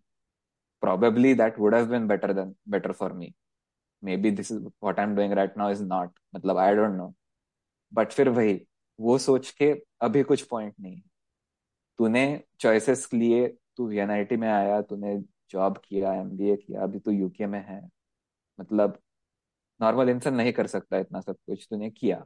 Probably 0.82 1.34
that 1.34 1.58
would 1.58 1.74
have 1.74 1.88
been 1.90 2.06
better 2.08 2.32
than, 2.34 2.54
better 2.70 2.92
for 2.92 3.10
me 3.14 3.32
maybe 4.08 4.30
this 4.38 4.50
is 4.50 4.60
what 4.84 4.98
i'm 5.00 5.14
doing 5.18 5.34
right 5.38 5.56
now 5.62 5.70
is 5.76 5.82
not 5.92 6.10
मतलब 6.34 6.58
आई 6.58 6.74
डोंट 6.74 6.96
नो 6.96 7.14
बट 7.92 8.12
फिर 8.12 8.28
वही, 8.28 8.60
वो 8.98 9.18
सोच 9.18 9.50
के 9.52 9.72
अभी 10.02 10.22
कुछ 10.22 10.42
पॉइंट 10.42 10.74
नहीं 10.80 11.00
तूने 11.98 12.22
चॉइसेस 12.60 13.08
लिए, 13.14 13.46
तू 13.76 13.86
वीएनआईटी 13.88 14.36
में 14.36 14.48
आया, 14.48 14.80
तूने 14.82 15.16
जॉब 15.50 15.78
किया 15.84 16.12
एमबीए 16.14 16.56
किया, 16.56 16.82
अभी 16.82 16.98
तू 16.98 17.10
यूके 17.10 17.46
में 17.46 17.60
है। 17.60 17.80
मतलब 18.58 18.98
नॉर्मल 19.80 20.08
इंसान 20.10 20.34
नहीं 20.34 20.52
कर 20.52 20.66
सकता 20.66 20.98
इतना 20.98 21.20
सब 21.20 21.36
कुछ 21.46 21.66
तूने 21.70 21.90
किया। 21.90 22.24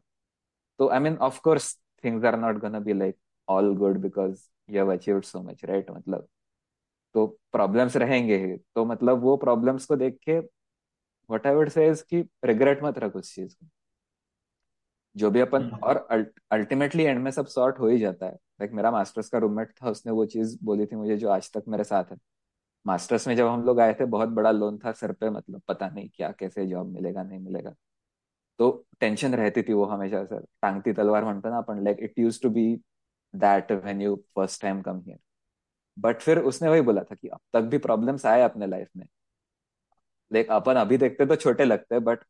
तो 0.79 0.88
I 0.88 1.00
mean 1.00 1.17
of 1.19 1.41
course 1.43 1.75
things 2.05 2.25
are 2.25 2.38
not 2.41 2.59
gonna 2.59 2.81
be 2.81 2.93
like 2.93 3.17
all 3.49 3.75
good 3.77 3.99
because 3.99 4.49
you 4.71 4.77
have 4.77 4.93
achieved 4.93 5.25
so 5.25 5.43
much 5.43 5.65
right 5.65 5.91
मतलब 5.91 6.29
तो 7.15 7.27
प्रॉब्लम्स 7.53 7.97
रहेंगे 7.97 8.56
तो 8.75 8.85
मतलब 8.85 9.21
वो 9.23 9.37
प्रॉब्लम्स 9.37 9.87
को 9.87 9.97
देख 9.97 10.19
के 10.29 10.41
वट 11.31 11.47
आई 11.47 11.55
वुड 11.55 11.69
से 11.69 11.93
कि 12.11 12.21
रिग्रेट 12.44 12.82
मत 12.85 12.99
रख 12.99 13.17
उस 13.17 13.35
चीज़ 13.35 13.55
को। 13.55 13.67
जो 15.17 15.31
भी 15.31 15.41
अपन 15.41 15.71
और 15.85 15.97
अल्टीमेटली 16.53 17.05
एंड 17.05 17.19
में 17.19 17.31
सब 17.31 17.47
सॉर्ट 17.47 17.79
हो 17.79 17.88
ही 17.88 17.99
जाता 17.99 18.27
है। 18.27 18.32
लाइक 18.32 18.73
मेरा 18.73 18.91
मास्टर्स 18.91 19.29
का 19.29 19.38
रूममेट 19.38 19.73
था 19.82 19.91
उसने 19.91 20.12
वो 20.12 20.25
चीज़ 20.27 20.56
बोली 20.65 20.87
थी 20.87 20.97
मुझे 20.97 21.17
जो 21.17 21.29
आज 21.29 21.50
तक 21.53 21.65
मेरे 21.69 21.85
साथ 21.85 22.12
है। 22.12 22.17
मास्टर्स 22.87 23.27
में 23.29 23.35
जब 23.37 23.47
हम 23.47 23.65
लोग 23.65 23.81
आए 23.81 23.94
थे 23.94 24.05
बहुत 24.06 24.29
बड़ा 24.31 24.50
लोन 24.50 24.79
था 24.79 24.93
सर 24.93 25.12
पे 25.12 25.31
मतलब 25.31 25.62
पता 25.69 25.88
नहीं 25.88 26.09
क्या 26.15 26.31
कैसे 26.38 26.67
जॉब 26.67 26.87
मिलेगा 26.88 27.23
नहीं 27.23 27.38
मिलेगा। 27.41 27.75
तो 28.59 28.71
टेंशन 29.00 29.35
रहती 29.35 29.62
थी 29.62 29.73
वो 29.73 29.85
हमेशा 29.87 30.25
सर। 30.25 30.44
टांगती 30.62 30.93
तलवार 30.93 31.25
म्हणतो 31.25 31.50
ना 31.50 31.59
अपन 31.59 31.85
like 31.85 31.99
it 32.00 32.19
used 32.19 32.41
to 32.43 32.50
be 32.50 32.75
that 33.35 33.73
when 33.73 34.03
you 34.03 34.17
first 34.37 34.62
time 34.62 34.82
come 34.82 35.00
here 35.00 35.19
but 35.97 36.21
फिर 36.23 36.38
उसने 36.41 36.69
वही 36.69 36.81
बोला 36.81 37.03
था 37.03 37.15
कि 37.15 37.29
अब 37.29 37.41
तक 37.53 37.61
भी 37.62 37.79
प्रॉब्लम्स 37.79 38.27
आए 38.27 38.43
अपने 38.43 38.67
लाइफ 38.67 38.88
में। 38.97 39.06
लाइक 40.31 40.50
अपन 40.53 40.77
अभी 40.77 40.97
देखते 40.99 41.27
तो 41.27 41.37
छोटे 41.37 41.65
लगते 41.65 41.94
हैं 41.94 42.05
बट 42.05 42.25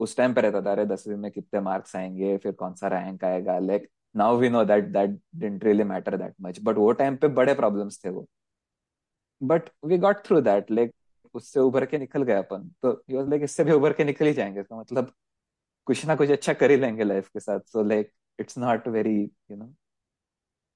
उस 0.00 0.16
टाइम 0.16 0.34
पे 0.34 0.40
रहता 0.40 0.60
था, 0.62 0.72
अरे 0.72 0.84
दसवीं 0.86 1.16
में 1.16 1.30
कितने 1.30 1.60
मार्क्स 1.60 1.96
आएँगे, 1.96 2.36
फिर 2.38 2.52
कौन 2.52 2.74
सा 2.74 2.88
रैंक 2.88 3.24
आएगा? 3.24 3.58
Like 3.58 3.88
now 4.14 4.36
we 4.38 4.48
know 4.50 4.64
that 4.64 4.84
that 4.86 5.10
didn't 5.10 5.64
really 5.64 5.84
matter 5.84 6.16
that 6.16 6.34
much 6.42 6.58
but 6.62 6.76
वो 6.76 6.90
टाइम 6.92 7.16
पे 7.16 7.28
बड़े 7.30 7.54
प्रॉब्लम्स 7.54 8.04
थे 8.04 8.08
वो. 8.10 8.26
But 9.40 9.68
we 9.84 9.98
got 9.98 10.24
through 10.26 10.40
that 10.40 10.70
like 10.70 10.94
उससे 11.34 11.60
उभर 11.60 11.86
के 11.86 11.98
निकल 11.98 12.22
गए 12.22 12.34
अपन. 12.34 12.68
तो 12.82 12.92
लाइक 13.10 13.42
इससे 13.42 13.64
भी 13.64 13.72
उभर 13.72 13.92
के 13.92 14.04
निकल 14.04 14.26
ही 14.26 14.32
जाएँगे. 14.32 14.62
तो 14.62 14.80
मतलब 14.80 15.12
कुछ 15.86 16.04
ना 16.06 16.14
कुछ 16.16 16.30
अच्छा 16.30 16.52
कर 16.52 16.70
ही 16.70 16.76
लेंगे 16.76 17.04
लाइफ 17.04 17.28
के 17.28 17.40
साथ. 17.40 17.60
So 17.60 17.82
like 17.84 18.12
it's 18.38 18.58
not 18.58 18.88
very 18.88 19.20
you 19.50 19.56
know 19.56 19.72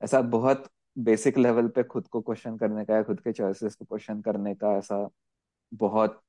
ऐसा 0.01 0.21
बहुत 0.23 0.69
बेसिक 0.97 1.39
लेवल 1.39 1.69
पे 1.69 1.83
खुद 1.85 2.07
को 2.09 2.21
क्वेश्चन 2.21 2.57
करने 2.57 2.85
का 2.85 2.95
या 2.97 3.03
खुद 3.03 3.21
के 3.21 3.33
चॉइसेस 3.33 3.75
को 3.75 3.85
क्वेश्चन 3.85 4.21
करने 4.23 4.55
का 4.55 4.73
ऐसा 4.79 5.09
बहुत 5.73 6.21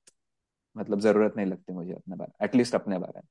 मतलब 0.80 1.00
ज़रूरत 1.02 1.34
नहीं 1.38 1.46
लगती 1.48 1.74
मुझे 1.74 1.94
अपने 1.94 2.16
बारे 2.16 2.46
एटलीस्ट 2.46 2.76
अपने 2.76 2.98
बारे 3.00 3.20
में। 3.20 3.28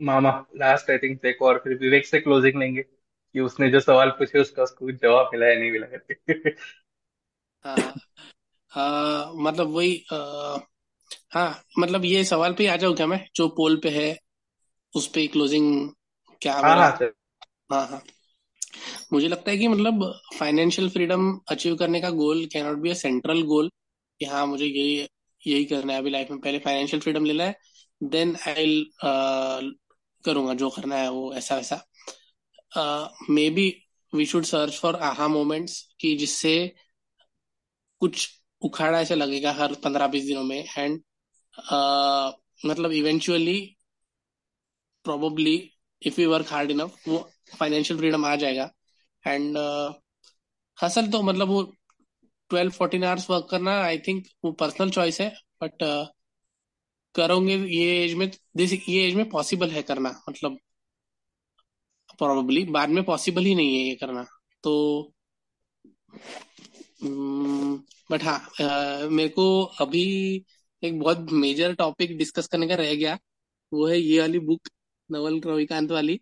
मामा 0.00 0.30
लास्ट 0.56 0.90
आई 0.90 0.98
थिंक 0.98 1.24
एक 1.26 1.42
और 1.42 1.58
फिर 1.58 1.76
विवेक 1.78 2.06
से 2.06 2.20
क्लोजिंग 2.20 2.58
लेंगे 2.60 2.82
कि 2.82 3.40
उसने 3.40 3.70
जो 3.70 3.80
सवाल 3.80 4.10
पूछे 4.18 4.38
उसका 4.38 4.62
उसको 4.62 4.90
जवाब 4.92 5.30
मिला 5.32 5.46
या 5.48 5.58
नहीं 5.58 5.70
मिला 5.72 5.86
करके। 5.88 6.50
हाँ 7.64 7.94
हाँ 8.72 9.32
मतलब 9.38 9.68
वही 9.70 9.94
हाँ 11.32 11.48
मतलब 11.78 12.04
ये 12.04 12.24
सवाल 12.24 12.54
पे 12.54 12.66
आ 12.68 12.76
जाऊँ 12.76 12.94
क्या 12.96 13.06
मैं? 13.06 13.18
जो 13.36 13.48
पोल 13.50 13.76
पे 13.82 13.90
है 13.92 14.16
उस 14.94 15.06
पे 15.14 15.26
क्लोजिंग 15.28 15.90
क्या 16.42 16.60
हाँ 16.62 16.74
मेरा 16.74 16.82
हाँ 16.82 16.90
हाँ 17.72 17.86
हाँ। 17.88 18.02
मुझे 19.12 19.28
लगता 19.28 19.50
है 19.50 19.56
कि 19.58 19.68
मतलब 19.68 20.02
फाइनेंशियल 20.38 20.88
फ्रीडम 20.90 21.30
अचीव 21.48 21.76
करने 21.76 22.00
का 22.00 22.10
goal 22.10 22.44
can 22.46 22.66
not 22.66 22.78
be 22.78 22.90
a 22.90 22.94
central 22.94 23.42
goal 23.42 23.70
कि 24.20 24.24
हाँ 24.24 24.46
मुझे 24.46 24.66
यही 24.66 25.08
यही 25.42 25.64
करना 25.64 25.92
है। 25.92 25.98
अभी 25.98 26.10
लाइफ 26.10 26.30
में 26.30 26.40
पहले 26.40 26.58
फाइनेंशियल 26.58 27.00
फ्रीडम 27.02 27.24
लेना 27.24 27.44
है 27.44 27.56
देन 28.02 28.36
आई 28.48 28.84
करूँगा 30.24 30.54
जो 30.54 30.70
करना 30.70 30.96
है 30.96 31.10
वो 31.10 31.32
ऐसा 31.34 31.56
वैसा। 31.56 31.84
Maybe 33.50 33.70
we 34.12 34.26
should 34.26 34.44
search 34.44 34.78
for 34.78 34.96
aha 34.96 35.28
moments 35.28 35.80
कि 36.00 36.16
जिससे 36.16 36.54
कुछ 38.00 38.28
उखाड़ा 38.62 39.00
ऐसा 39.00 39.14
लगेगा 39.14 39.52
हर 39.52 39.74
पंद्रह 39.74 40.06
बीस 40.06 40.24
दिनों 40.24 40.44
में। 40.44 40.64
एंड 40.78 41.00
uh, 41.58 42.32
मतलब 42.66 42.92
eventually 42.92 43.58
probably 45.04 45.56
if 46.02 46.20
you 46.20 46.30
work 46.30 46.46
hard 46.50 46.70
enough 46.70 47.08
वो 47.08 47.18
फाइनेंशियल 47.56 47.98
फ्रीडम 47.98 48.24
आ 48.26 48.34
जाएगा। 48.36 48.70
एंड 49.24 49.56
हसल 50.78 51.08
तो 51.10 51.22
मतलब 51.22 51.48
वो 51.48 51.62
ट्वेल्व 52.50 52.70
फोर्टीन 52.72 53.04
आवर्स 53.04 53.28
वर्क 53.30 53.48
करना 53.50 53.72
आई 53.82 53.98
थिंक 54.06 54.26
वो 54.44 54.52
पर्सनल 54.54 54.90
चॉइस 54.90 55.20
है 55.20 55.28
बट 55.62 55.82
uh, 55.82 56.06
करोगे 57.14 57.54
ये 57.54 58.04
एज 58.04 58.14
में 58.14 58.30
दिस 58.56 58.72
ये 58.88 59.06
एज 59.08 59.14
में 59.14 59.28
पॉसिबल 59.30 59.70
है 59.70 59.82
करना 59.82 60.10
मतलब 60.28 60.58
प्रोबेबली 62.18 62.64
बाद 62.72 62.88
में 62.88 63.02
पॉसिबल 63.04 63.44
ही 63.44 63.54
नहीं 63.54 63.74
है 63.76 63.88
ये 63.88 63.94
करना। 63.96 64.24
तो 64.64 65.12
बट 68.10 68.22
हाँ 68.24 69.08
मेरे 69.10 69.28
को 69.28 69.62
अभी 69.80 70.04
एक 70.82 70.98
बहुत 71.00 71.32
मेजर 71.32 71.74
टॉपिक 71.74 72.16
डिस्कस 72.18 72.46
करने 72.48 72.68
का 72.68 72.74
रह 72.74 72.94
गया 72.94 73.18
वो 73.72 73.86
है 73.86 73.98
ये 73.98 74.20
वाली 74.20 74.38
बुक 74.40 74.68
नवल 75.10 75.40
रविकांत 75.46 75.90
वाली। 75.90 76.20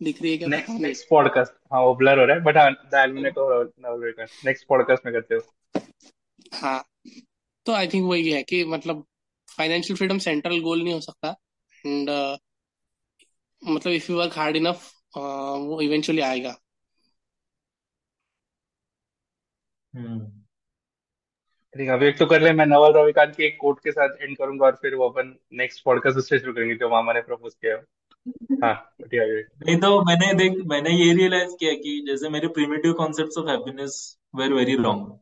दिख 0.00 0.20
रही 0.22 0.30
है 0.32 0.38
क्या? 0.38 0.78
नेक्स्ट 0.78 1.08
पॉडकास्ट 1.10 1.52
हाँ 1.72 1.80
वो 1.82 1.94
ब्लर 1.94 2.18
हो 2.18 2.24
रहा 2.24 2.36
है 2.36 2.42
बट 2.44 2.56
हाँ 2.56 2.70
दालमिने 2.92 3.30
को 3.30 3.48
नवल 3.62 4.02
रविकांत 4.02 4.28
नेक्स्ट 4.46 4.66
पॉडकास्ट 4.68 5.06
में 5.06 5.14
करते 5.14 5.34
हो। 5.34 5.80
हाँ 6.54 6.82
तो 7.66 7.72
आई 7.72 7.88
थिंक 7.88 8.08
वही 8.10 8.30
है 8.30 8.42
कि 8.42 8.64
मतलब 8.66 9.04
फाइनेंशियल 9.48 9.96
फ्रीडम 9.96 10.18
सेंट्रल 10.18 10.60
गोल 10.60 10.82
नहीं 10.82 10.94
हो 10.94 11.00
सकता। 11.00 11.34
एंड 11.84 12.10
uh, 12.10 12.36
मतलब 13.62 13.92
if 13.92 14.10
you 14.12 14.18
work 14.18 14.36
hard 14.36 14.56
enough 14.56 14.90
वो 15.16 15.80
इवेंचुअली 15.80 16.20
आएगा। 16.22 16.56
हम्म। 19.94 20.18
ठीक 21.74 21.88
है 21.88 21.94
अभी 21.94 22.06
एक 22.06 22.18
तो 22.18 22.26
कर 22.26 22.40
ले 22.40 22.52
मैं 22.52 22.66
नवल 22.66 22.92
रविकांत 22.92 23.34
के 23.36 23.44
एक 23.46 23.56
कोट 23.60 23.78
के 23.84 23.92
साथ 23.92 24.22
एंड 24.22 24.36
करूँगा 24.38 24.66
और 24.66 24.76
फिर 24.82 24.94
वो 24.94 25.08
अपन 25.08 25.34
नेक्स्ट 25.58 25.84
पॉडकास्ट 25.84 26.18
उससे 26.18 26.38
शुरू 26.38 26.52
करेंगे 26.52 26.74
जो 26.74 26.88
मामा 26.88 27.12
ने 27.12 27.20
प्रपोज 27.22 27.54
किया 27.54 27.76
हाँ 28.62 28.74
नहीं 29.02 29.76
तो 29.80 30.00
मैंने 30.04 30.32
देख, 30.34 30.56
मैंने 30.66 30.90
ये 30.90 31.12
रियलाइज़ 31.14 31.54
किया 31.60 31.72
कि 31.74 32.00
जैसे 32.06 32.28
मेरे 32.28 32.48
primitive 32.48 32.92
concepts 32.92 33.38
of 33.38 33.48
happiness 33.48 33.94
were 34.36 34.52
very 34.52 34.76
wrong 34.76 35.18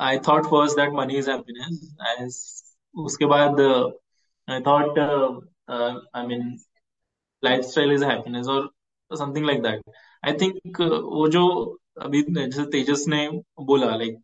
I 0.00 0.18
thought 0.28 0.46
first 0.46 0.76
that 0.76 0.92
money 0.92 1.16
is 1.18 1.30
happiness 1.30 2.38
उसके 2.94 3.26
बाद 3.26 3.60
I 3.60 4.60
thought 4.60 4.98
I 4.98 6.26
mean 6.26 6.56
lifestyle 7.64 7.92
is 7.92 8.04
happiness 8.04 8.46
और 8.46 8.70
something 9.10 9.46
like 9.46 9.62
that 9.62 9.82
I 10.22 10.32
think 10.32 10.80
वो 10.80 11.28
जो 11.28 11.44
अभी 12.02 12.22
जैसे 12.30 12.64
तेजस 12.70 13.04
ने 13.08 13.28
बोला 13.62 13.94
like 13.96 14.18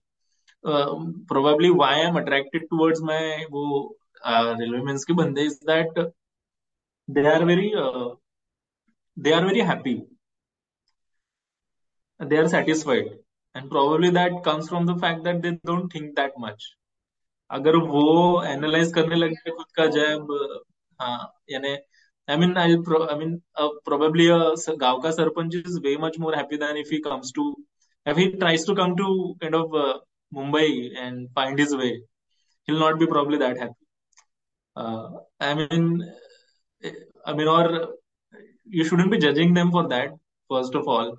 probably 1.28 1.70
why 1.70 2.00
I 2.00 2.06
am 2.06 2.18
attracted 2.20 2.68
towards 2.68 3.00
my 3.02 3.44
वो 3.50 3.64
रेलवे 4.26 4.82
मेंस 4.82 5.04
के 5.04 5.12
बंदे 5.14 5.42
is 5.42 5.58
that 5.66 5.98
They 7.07 7.27
are 7.33 7.43
very 7.51 7.69
they 9.25 9.31
are 9.39 9.45
very 9.45 9.61
happy 9.71 9.95
they 12.19 12.37
are 12.37 12.47
satisfied 12.49 13.07
and 13.55 13.69
probably 13.69 14.09
that 14.09 14.43
comes 14.43 14.67
from 14.69 14.85
the 14.85 14.95
fact 15.03 15.23
that 15.23 15.41
they 15.41 15.51
don't 15.69 15.89
think 15.93 16.15
that 16.15 16.37
much 16.45 16.65
अगर 17.57 17.75
वो 17.91 18.01
analyse 18.45 18.91
करने 18.93 19.15
लगे 19.15 19.51
खुद 19.51 19.65
का 19.77 19.85
जब 19.99 20.33
हाँ 21.01 21.19
यानी 21.51 21.77
I 22.27 22.35
mean, 22.37 22.51
I'll 22.57 22.83
pro- 22.83 23.07
I 23.09 23.15
mean, 23.19 23.41
uh, 23.55 23.69
probably 23.85 24.25
a 24.29 24.39
गांव 24.81 24.99
का 25.01 25.11
sarpanch 25.11 25.55
is 25.67 25.79
way 25.85 25.95
much 25.97 26.19
more 26.19 26.33
happy 26.35 26.57
than 26.63 26.77
if 26.81 26.89
he 26.89 26.99
comes 27.01 27.31
to, 27.37 27.45
if 28.05 28.17
he 28.17 28.25
tries 28.43 28.65
to 28.65 28.75
come 28.75 28.95
to 28.97 29.07
kind 29.41 29.55
of 29.55 29.73
uh, 29.73 29.97
Mumbai 30.31 30.67
and 31.05 31.27
find 31.39 31.57
his 31.57 31.75
way. 31.75 31.91
He'll 32.67 32.79
not 32.79 32.99
be 32.99 33.07
probably 33.07 33.39
that 33.39 33.57
happy. 33.57 33.87
Uh, 34.75 35.09
I 35.39 35.53
mean, 35.55 35.87
I 37.25 37.33
mean, 37.33 37.47
or 37.47 37.95
you 38.65 38.83
shouldn't 38.83 39.11
be 39.11 39.17
judging 39.17 39.53
them 39.53 39.71
for 39.71 39.87
that. 39.89 40.09
First 40.49 40.75
of 40.75 40.87
all, 40.87 41.17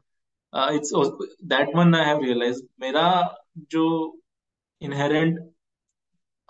uh, 0.52 0.70
it's 0.72 0.92
that 1.46 1.72
one 1.74 1.94
I 1.94 2.04
have 2.04 2.18
realized. 2.18 2.64
मेरा 2.80 3.36
जो 3.70 4.12
inherent 4.80 5.38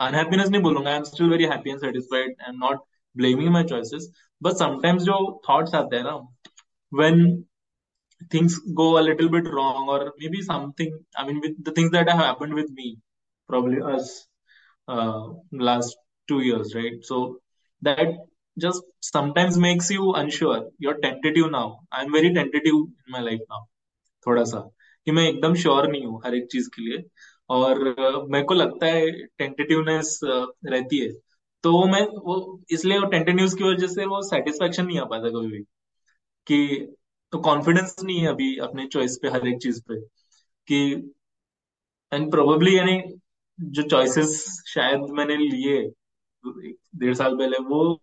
unhappiness 0.01 0.51
नहीं 0.51 0.63
बोलूंगा. 0.63 0.97
I'm 0.97 1.05
still 1.05 1.29
very 1.29 1.47
happy 1.47 1.71
and 1.71 1.81
satisfied. 1.81 2.31
I'm 2.47 2.59
not 2.59 2.79
blaming 3.15 3.53
my 3.53 3.63
choices. 3.63 4.11
But 4.41 4.57
sometimes 4.57 5.05
जो 5.05 5.19
thoughts 5.47 5.75
आते 5.75 5.97
हैं 5.97 6.05
ना 6.05 6.27
when 6.91 7.45
things 8.31 8.59
go 8.75 8.99
a 8.99 9.03
little 9.03 9.29
bit 9.29 9.47
wrong 9.47 9.89
or 9.89 10.13
maybe 10.19 10.43
something 10.43 10.93
I 11.17 11.27
mean 11.27 11.41
with 11.41 11.65
the 11.65 11.73
things 11.73 11.91
that 11.93 12.09
have 12.09 12.19
happened 12.19 12.55
with 12.55 12.71
me 12.71 12.99
probably 13.49 13.81
us 13.81 14.27
uh, 14.89 15.29
last 15.53 15.97
two 16.29 16.41
years 16.41 16.75
right 16.75 17.03
so 17.03 17.39
that 17.83 18.19
just 18.60 19.08
sometimes 19.16 19.58
makes 19.58 19.92
you 19.92 20.04
unsure. 20.18 20.60
You're 20.60 21.00
tentative 21.06 21.52
now. 21.52 21.72
I'm 22.00 22.08
very 22.08 22.32
tentative 22.34 22.76
in 22.76 23.16
my 23.16 23.20
life 23.20 23.40
now. 23.40 23.64
थोड़ा 24.28 24.44
सा। 24.44 24.70
कि 25.06 25.12
मैं 25.12 25.30
एकदम 25.30 25.56
sure 25.56 25.88
नहीं 25.88 26.06
हूँ 26.06 26.22
हर 26.26 26.36
एक 26.36 26.48
चीज़ 26.52 26.70
के 26.70 26.82
लिए। 26.82 27.04
और 27.50 27.84
मेरे 28.30 28.46
को 28.46 28.54
लगता 28.54 28.86
है 28.86 29.26
टेंटेटिवनेस 29.26 30.20
रहती 30.66 31.00
है। 31.00 31.12
तो 31.64 31.74
वो 31.74 31.86
मैं, 31.86 32.02
वो, 32.02 32.64
इसलिए 32.72 33.00
वो 33.00 33.06
टेंटे 33.06 33.34
न्यूज़ 33.34 33.58
की 33.58 33.64
वजह 33.64 33.88
से 33.88 34.06
वो 34.06 34.22
सेटिस्फेक्शन 34.22 34.86
नहीं 34.86 35.00
आ 35.00 35.04
पाता 35.04 35.30
कभी 35.30 35.48
भी। 35.48 35.60
कि 36.48 36.94
तो 37.32 37.40
कॉन्फिडेंस 37.40 37.96
नहीं 38.04 38.20
है 38.20 38.28
अभी 38.28 38.58
अपने 38.58 38.88
चॉइस 38.88 39.20
पे, 39.22 39.28
हर 39.28 39.48
एक 39.48 39.58
चीज़ 39.58 39.82
पे। 39.82 40.02
कि 40.68 41.14
एंड 42.14 42.32
प्रोबेबली 42.32 42.78
यानी 42.78 43.20
जो 43.60 43.84
चॉइसेस 43.84 44.64
शायद 44.68 45.00
मैंने 45.00 45.38
लिए 45.38 45.92
डेढ़ 46.96 47.14
साल 47.14 47.38
पहले, 47.38 47.58
वो 47.58 48.00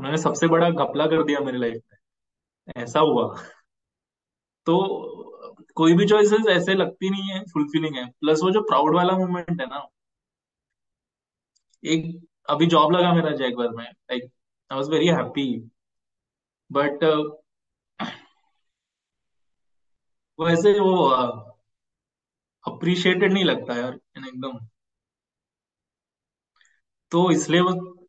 उन्होंने 0.00 0.18
सबसे 0.18 0.46
बड़ा 0.48 0.68
घपला 0.70 1.06
कर 1.06 1.22
दिया 1.24 1.40
मेरी 1.40 1.58
लाइफ 1.58 1.80
में। 1.92 2.82
ऐसा 2.82 3.00
हुआ। 3.00 3.24
तो 4.66 4.76
कोई 5.74 5.94
भी 5.94 6.06
चॉइसेस 6.08 6.46
ऐसे 6.48 6.74
लगती 6.74 7.10
नहीं 7.10 7.30
है 7.30 7.40
फुलफिलिंग 7.44 7.96
है। 7.96 8.06
प्लस 8.20 8.40
वो 8.42 8.50
जो 8.50 8.60
प्राउड 8.62 8.96
वाला 8.96 9.12
मोमेंट 9.18 9.60
है 9.60 9.66
ना 9.66 9.86
एक 11.84 12.04
अभी 12.50 12.66
जॉब 12.66 12.92
लगा 12.92 13.12
मेरा 13.14 13.30
जैगवर 13.36 13.68
में 13.68 13.84
like 13.84 14.22
I 14.70 14.76
was 14.76 14.88
very 14.90 15.08
happy 15.08 15.46
but 16.70 17.04
वैसे 20.38 20.78
वो 20.80 20.96
अप्रिशिएटेड 22.64 23.28
uh, 23.28 23.34
नहीं 23.34 23.44
लगता 23.44 23.74
यार 23.74 23.92
एकदम। 24.18 24.58
तो 27.12 27.30
इसलिए 27.30 27.60
वो 27.60 27.99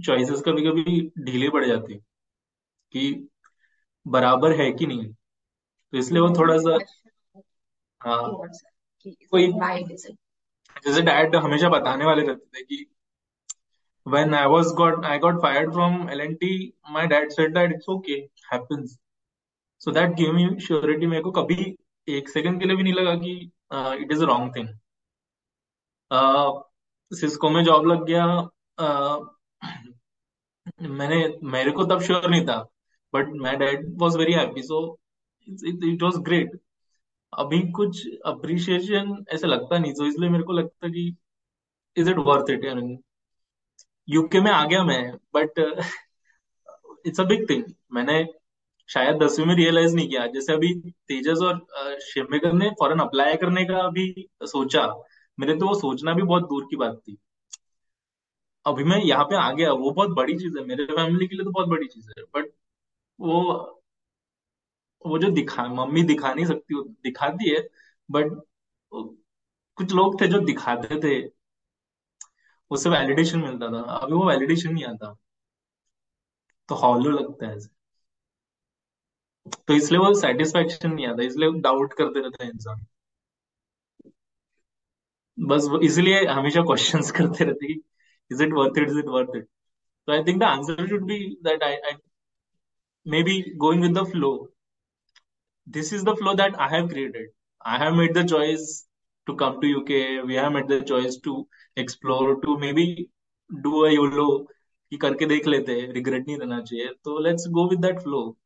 चॉइसेस 0.00 0.42
कभी 0.46 0.62
कभी 0.62 1.12
ढीले 1.18 1.48
पड़ 1.48 1.64
जाती 1.64 1.94
कि 2.92 3.28
बराबर 4.06 4.52
है 4.52 4.72
कि 4.72 4.86
नहीं 4.86 5.12
तो 5.92 5.98
इसलिए 5.98 6.20
वो 6.20 6.30
थोड़ा 6.30 6.58
सा 6.58 6.78
हाँ 8.02 8.48
कोई 9.08 9.52
जैसे 10.84 11.02
डैड 11.02 11.36
हमेशा 11.36 11.68
बताने 11.68 12.04
वाले 12.04 12.26
रहते 12.26 12.58
थे 12.58 12.62
कि 12.62 12.86
when 14.06 14.34
I 14.34 14.46
was 14.46 14.72
got 14.72 15.04
I 15.04 15.18
got 15.18 15.40
fired 15.40 15.72
from 15.72 16.08
L&T, 16.08 16.74
my 16.90 17.06
dad 17.06 17.32
said 17.32 17.54
that 17.54 17.70
it's 17.70 17.88
okay, 17.88 18.28
happens. 18.50 18.98
So 19.78 19.90
that 19.90 20.16
gave 20.16 20.34
me 20.34 20.60
surety. 20.60 21.06
मेरे 21.06 21.22
को 21.22 21.30
कभी 21.30 21.76
एक 22.08 22.28
सेकंड 22.28 22.60
के 22.60 22.66
लिए 22.66 22.76
भी 22.76 22.82
नहीं 22.82 22.94
लगा 22.94 23.14
कि 23.14 23.52
it 24.02 24.12
is 24.12 24.24
wrong 24.24 24.56
thing 24.56 24.68
Cisco 27.12 27.50
में 27.50 27.64
जॉब 27.64 27.86
लग 27.86 28.04
गया 28.04 28.26
uh, 28.80 29.26
मैंने, 29.62 31.16
मेरे 31.44 31.70
को 31.70 31.84
तब 31.84 32.00
श्योर 32.02 32.28
नहीं 32.30 32.44
था 32.46 32.56
but 33.14 33.28
my 33.42 33.56
dad 33.56 33.86
was 33.98 34.18
very 34.18 34.32
happy 34.32 34.62
so 34.62 34.80
it 35.48 36.02
was 36.02 36.18
great 36.20 36.58
अभी 37.32 37.60
कुछ 37.72 38.06
अप्रिशिएशन 38.26 39.24
ऐसा 39.34 39.46
लगता 39.48 39.78
नहीं 39.78 39.92
तो 39.94 40.06
इसलिए 40.06 40.30
मेरे 40.30 40.44
को 40.44 40.52
लगता 40.52 40.88
कि 40.88 41.06
is 41.96 42.10
it 42.10 42.18
worth 42.26 42.50
it 42.50 42.64
UK 44.08 44.40
में 44.40 44.50
आ 44.50 44.64
गया 44.66 44.82
मैं 44.84 45.02
but 45.34 45.58
it's 47.06 47.20
a 47.20 47.24
big 47.24 47.48
thing 47.50 47.64
मैंने 47.94 48.24
शायद 48.88 49.16
दसवीं 49.22 49.46
में 49.46 49.54
रियलाइज़ 49.56 49.94
नहीं 49.96 50.08
किया। 50.08 50.26
जैसे 50.26 50.52
अभी 50.52 50.72
तेजस 51.08 51.42
और 51.42 51.98
शिवमेकर 52.02 52.52
ने 52.52 52.70
फॉरन 52.80 52.98
अप्लाई 53.00 53.36
करने 53.36 53.64
का 53.64 53.78
अभी 53.80 54.06
सोचा। 54.44 54.86
मेरे 55.38 55.54
तो 55.58 55.66
वो 55.68 55.74
सोचना 55.74 56.12
भी 56.14 56.22
बहुत 56.22 56.42
दूर 56.48 56.64
की 56.70 56.76
बात 56.76 56.96
थी। 57.08 57.16
अभी 58.66 58.84
मैं 58.84 58.98
यहाँ 59.00 59.24
पे 59.26 59.36
आ 59.38 59.50
गया, 59.52 59.72
वो 59.72 59.90
बहुत 59.92 60.10
बड़ी 60.16 60.36
चीज़ 60.36 60.58
है, 60.58 60.64
मेरे 60.66 60.84
फैमिली 60.86 61.26
के 61.28 61.36
लिए 61.36 61.44
तो 61.44 61.50
बहुत 61.52 61.68
बड़ी 61.68 61.86
चीज़ 61.88 62.10
है 62.10 62.24
बट 62.34 62.52
वो 63.18 63.42
वो 65.04 65.18
जो 65.18 65.28
दिखा, 65.30 65.66
मम्मी 65.70 66.02
दिखा 66.04 66.32
नहीं 66.34 66.44
सकती 66.46 66.82
दिखाती 67.02 67.50
है 67.50 67.60
बट 68.08 68.32
कुछ 69.78 69.92
लोग 69.94 70.20
थे 70.20 70.26
जो 70.28 70.40
दिखाते 70.46 71.00
थे 71.00 71.14
उससे 72.70 72.90
वैलिडेशन 72.90 73.38
मिलता 73.40 73.68
था, 73.72 73.82
अभी 73.96 74.12
वो 74.14 74.28
वैलिडेशन 74.28 74.72
नहीं 74.74 74.84
आता 74.86 75.14
तो 76.68 76.74
हॉलो 76.76 77.10
लगता 77.10 77.48
है 77.48 77.58
तो 79.68 79.74
इसलिए 79.74 79.98
वो 80.00 80.12
सेटिस्फेक्शन 80.20 80.90
नहीं 80.90 81.06
आता, 81.06 81.22
इसलिए 81.24 81.60
डाउट 81.60 81.94
करते 81.94 82.20
रहते 82.20 82.44
हैं 82.44 82.50
इंसान। 82.52 82.86
बस 85.38 85.66
इसलिए 85.84 86.24
हमेशा 86.28 86.62
क्वेश्चंस 86.64 87.10
करते 87.18 87.44
रहते 87.44 87.66
कि 87.66 87.80
is 88.32 88.42
it 88.42 88.52
worth 88.52 88.78
it 88.78 88.88
is 88.88 88.98
it 88.98 89.06
worth 89.08 89.36
it 89.36 89.48
तो 90.06 90.12
I 90.12 90.24
think 90.24 90.40
the 90.40 90.42
answer 90.42 90.88
should 90.88 91.04
be 91.06 91.18
that 91.44 91.62
I 91.62 91.74
I 91.74 91.92
may 93.06 93.22
be 93.22 93.40
going 93.56 93.82
with 93.82 93.98
the 93.98 94.48
this 95.66 95.92
is 95.96 96.02
the 96.06 96.12
flow 96.16 96.32
that 96.38 96.56
I 96.58 96.66
have 96.70 96.88
created. 96.90 97.26
I 97.64 97.78
have 97.78 97.94
made 97.94 98.14
the 98.14 98.24
choice 98.24 98.62
to 99.26 99.34
come 99.42 99.60
to 99.60 99.68
UK. 99.68 99.98
We 100.26 100.34
have 100.34 100.52
made 100.52 100.68
the 100.68 100.78
choice 100.80 101.16
to 101.26 101.34
explore, 101.76 102.40
to 102.44 102.56
maybe 102.58 102.86
do 103.66 103.84
a 103.84 103.90
YOLO 103.94 104.46
कि 104.90 104.96
करके 104.96 105.26
देख 105.26 105.46
लेते 105.46 105.80
हैं। 105.80 105.92
Regret 105.92 106.26
नहीं 106.26 106.38
रहना 106.38 106.60
चाहिए। 106.60 106.88
तो 107.04 107.18
let's 107.18 107.46
go 107.48 107.68
with 107.70 107.80
that 107.80 108.00
flow 108.00 108.38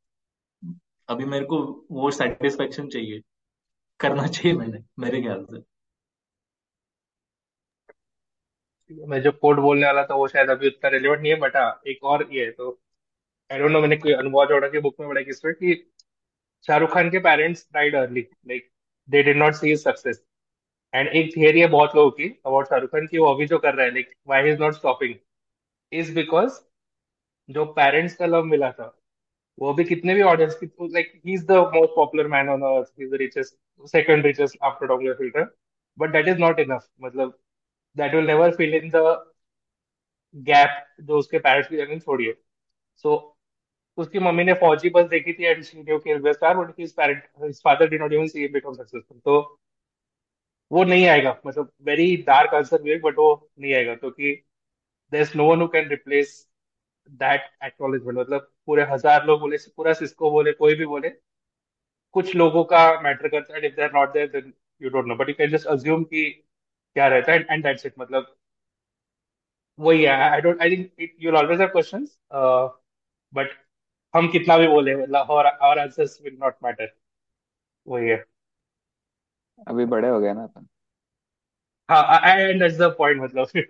अभी 1.08 1.24
मेरे 1.24 1.44
को 1.44 1.86
वो 1.90 2.10
सेटिस्फेक्शन 2.10 2.88
चाहिए। 2.88 3.20
करना 4.00 4.26
चाहिए 4.26 4.58
मैंने 4.58 4.84
मेरे 4.98 5.22
ख्याल 5.22 5.44
से। 5.44 5.75
मैं 8.90 9.20
जो 9.22 9.30
कोड 9.32 9.60
बोलने 9.60 9.86
वाला 9.86 10.02
था, 10.04 10.14
वो 10.14 10.26
शायद 10.28 10.50
अभी 10.50 10.66
उतना 10.68 10.88
रिलेवेंट 10.90 11.20
नहीं 11.22 11.32
है 11.32 11.38
बट 11.40 11.56
हाँ 11.56 11.80
एक 11.88 12.04
और 12.04 12.28
ये 12.32 12.44
है 12.44 12.50
तो 12.52 12.70
आई 13.50 13.58
डोंट 13.58 13.70
नो 13.70 13.80
मैंने 13.80 13.96
कोई 13.96 14.12
अनुभव 14.14 14.46
जोड़ा 14.48 14.68
की 14.68 14.78
बुक 14.80 15.00
में 15.00 15.08
पढ़ा 15.08 15.22
किस 15.22 15.40
पे 15.40 15.52
कि 15.52 15.74
शाहरुख 16.64 16.92
खान 16.94 17.10
के 17.10 17.18
parents 17.20 17.66
died 17.74 17.94
early 17.96 18.20
like 18.48 18.68
they 19.08 19.22
did 19.22 19.36
not 19.36 19.54
see 19.54 19.76
success 19.76 20.22
and 20.94 21.08
एक 21.08 21.36
थियरी 21.36 21.60
है 21.60 21.66
बहुत 21.68 21.96
लोगों 21.96 22.10
की 22.10 22.28
अबाउट 22.46 22.68
शाहरुख 22.68 22.90
खान 22.90 23.06
की 23.06 23.18
वो 23.18 23.26
अभी 23.34 23.46
जो 23.46 23.58
कर 23.58 23.74
रहा 23.74 23.86
है 23.86 23.92
like 23.92 24.14
why 24.28 24.50
is 24.50 24.60
not 24.60 24.74
stopping 24.74 25.14
is 25.92 26.14
because 26.14 26.60
जो 27.48 27.64
पेरेंट्स 27.72 28.14
का 28.16 28.26
लव 28.26 28.44
मिला 28.44 28.70
था, 28.72 28.86
वो 29.58 29.72
भी 29.74 29.84
कितने 29.84 30.14
भी 30.14 30.22
ऑडियंस 30.22 30.54
की 30.62 30.66
like 30.88 31.12
he 31.26 31.34
is 31.34 31.44
the 31.46 31.52
most 31.74 31.94
popular 31.96 32.28
man 32.28 32.48
on 32.48 32.62
earth 32.62 32.92
he 32.98 33.04
is 33.04 33.10
the 33.12 33.18
richest 33.20 33.56
second 33.88 34.26
richest 34.26 34.56
after 34.64 34.86
doctor 34.86 35.14
filter 35.14 35.54
but 35.98 36.12
that 36.12 36.28
is 36.28 36.38
not 36.38 36.60
enough 36.60 36.88
मतलब 37.00 37.38
that 37.96 38.14
will 38.14 38.26
never 38.26 38.56
fill 38.56 38.74
in 38.74 38.90
the 38.94 39.04
gap 40.34 40.84
जो 41.02 41.18
उसके 41.18 41.38
parents 41.38 41.68
की 41.68 41.76
जगह 41.76 41.98
छोड़िए 41.98 42.34
सो 43.04 43.16
उसकी 43.98 44.18
mummy 44.18 44.44
ने 44.44 44.52
फौजी 44.60 44.90
बस 44.90 45.06
देखी 45.10 45.32
थी 45.32 45.44
and 45.44 45.62
she 45.64 45.82
knew 45.82 45.98
kill 45.98 46.32
star 46.32 46.56
but 46.56 46.74
his 46.80 46.92
parent 46.96 47.22
his 47.44 47.60
father 47.64 47.88
did 47.90 48.00
not 48.02 48.12
even 48.12 48.26
see 48.28 48.48
become 48.48 48.74
successful 48.74 49.18
तो 49.24 49.40
वो 50.70 50.82
नहीं 50.84 51.06
आएगा। 51.08 51.30
मतलब 51.46 51.70
very 51.86 52.16
dark 52.26 52.54
answer 52.54 52.82
Vivek 52.82 53.02
but 53.02 53.18
वो 53.18 53.28
नहीं 53.60 53.74
आएगा। 53.74 53.94
क्योंकि 53.94 54.32
there 55.12 55.22
is 55.22 55.36
no 55.38 55.46
one 55.50 55.60
who 55.62 55.66
can 55.68 55.88
replace 55.90 56.32
that 57.10 57.42
acknowledgement 57.64 58.18
मतलब 58.18 58.50
पूरे 58.66 58.84
हज़ार 58.90 59.26
लोग 59.26 59.40
बोले, 59.40 59.56
पूरा 59.76 59.92
सिस्को 59.94 60.30
बोले, 60.30 60.52
कोई 60.52 60.74
भी 60.74 60.86
बोले, 60.86 61.10
कुछ 62.14 62.34
लोगों 62.36 62.64
का 62.64 63.00
मैटर 63.02 63.28
करता 63.28 63.54
है। 63.56 63.66
If 63.66 63.74
they 63.76 63.82
are 63.82 63.92
not 63.94 64.12
there 64.12 64.28
then 64.30 64.52
you 64.80 64.90
don't 64.90 65.06
know 65.06 65.16
but 65.16 65.28
you 65.28 65.34
can 65.38 65.50
just 65.50 65.66
assume 65.68 66.04
कि 66.04 66.24
क्या 66.96 67.06
रहता 67.08 67.32
है 67.32 67.38
एंड 67.50 67.62
दैट्स 67.64 67.86
इट 67.86 67.94
मतलब। 67.98 68.34
वही 69.78 70.02
है 70.02 70.12
I 70.30 70.40
don't 70.40 70.60
I 70.62 70.76
think 70.76 70.90
you 71.00 71.30
will 71.30 71.38
always 71.40 71.60
have 71.60 71.68
questions 71.70 72.18
but 73.34 73.50
हम 74.14 74.28
कितना 74.32 74.56
भी 74.58 74.66
बोले 74.68 74.94
मतलब 74.96 75.30
और 75.30 75.46
our 75.46 75.78
answers 75.78 76.20
will 76.22 76.36
not 76.40 76.54
matter 76.64 76.94
वही 77.86 78.08
है। 78.08 78.24
अभी 79.68 79.84
बड़े 79.84 80.08
हो 80.08 80.20
गए 80.20 80.32
ना 80.32 80.42
अपन। 80.44 80.66
हाँ 81.88 82.20
एंड 82.28 82.60
दैट्स 82.62 82.78
द 82.78 82.94
पॉइंट 82.98 83.22
मतलब। 83.22 83.62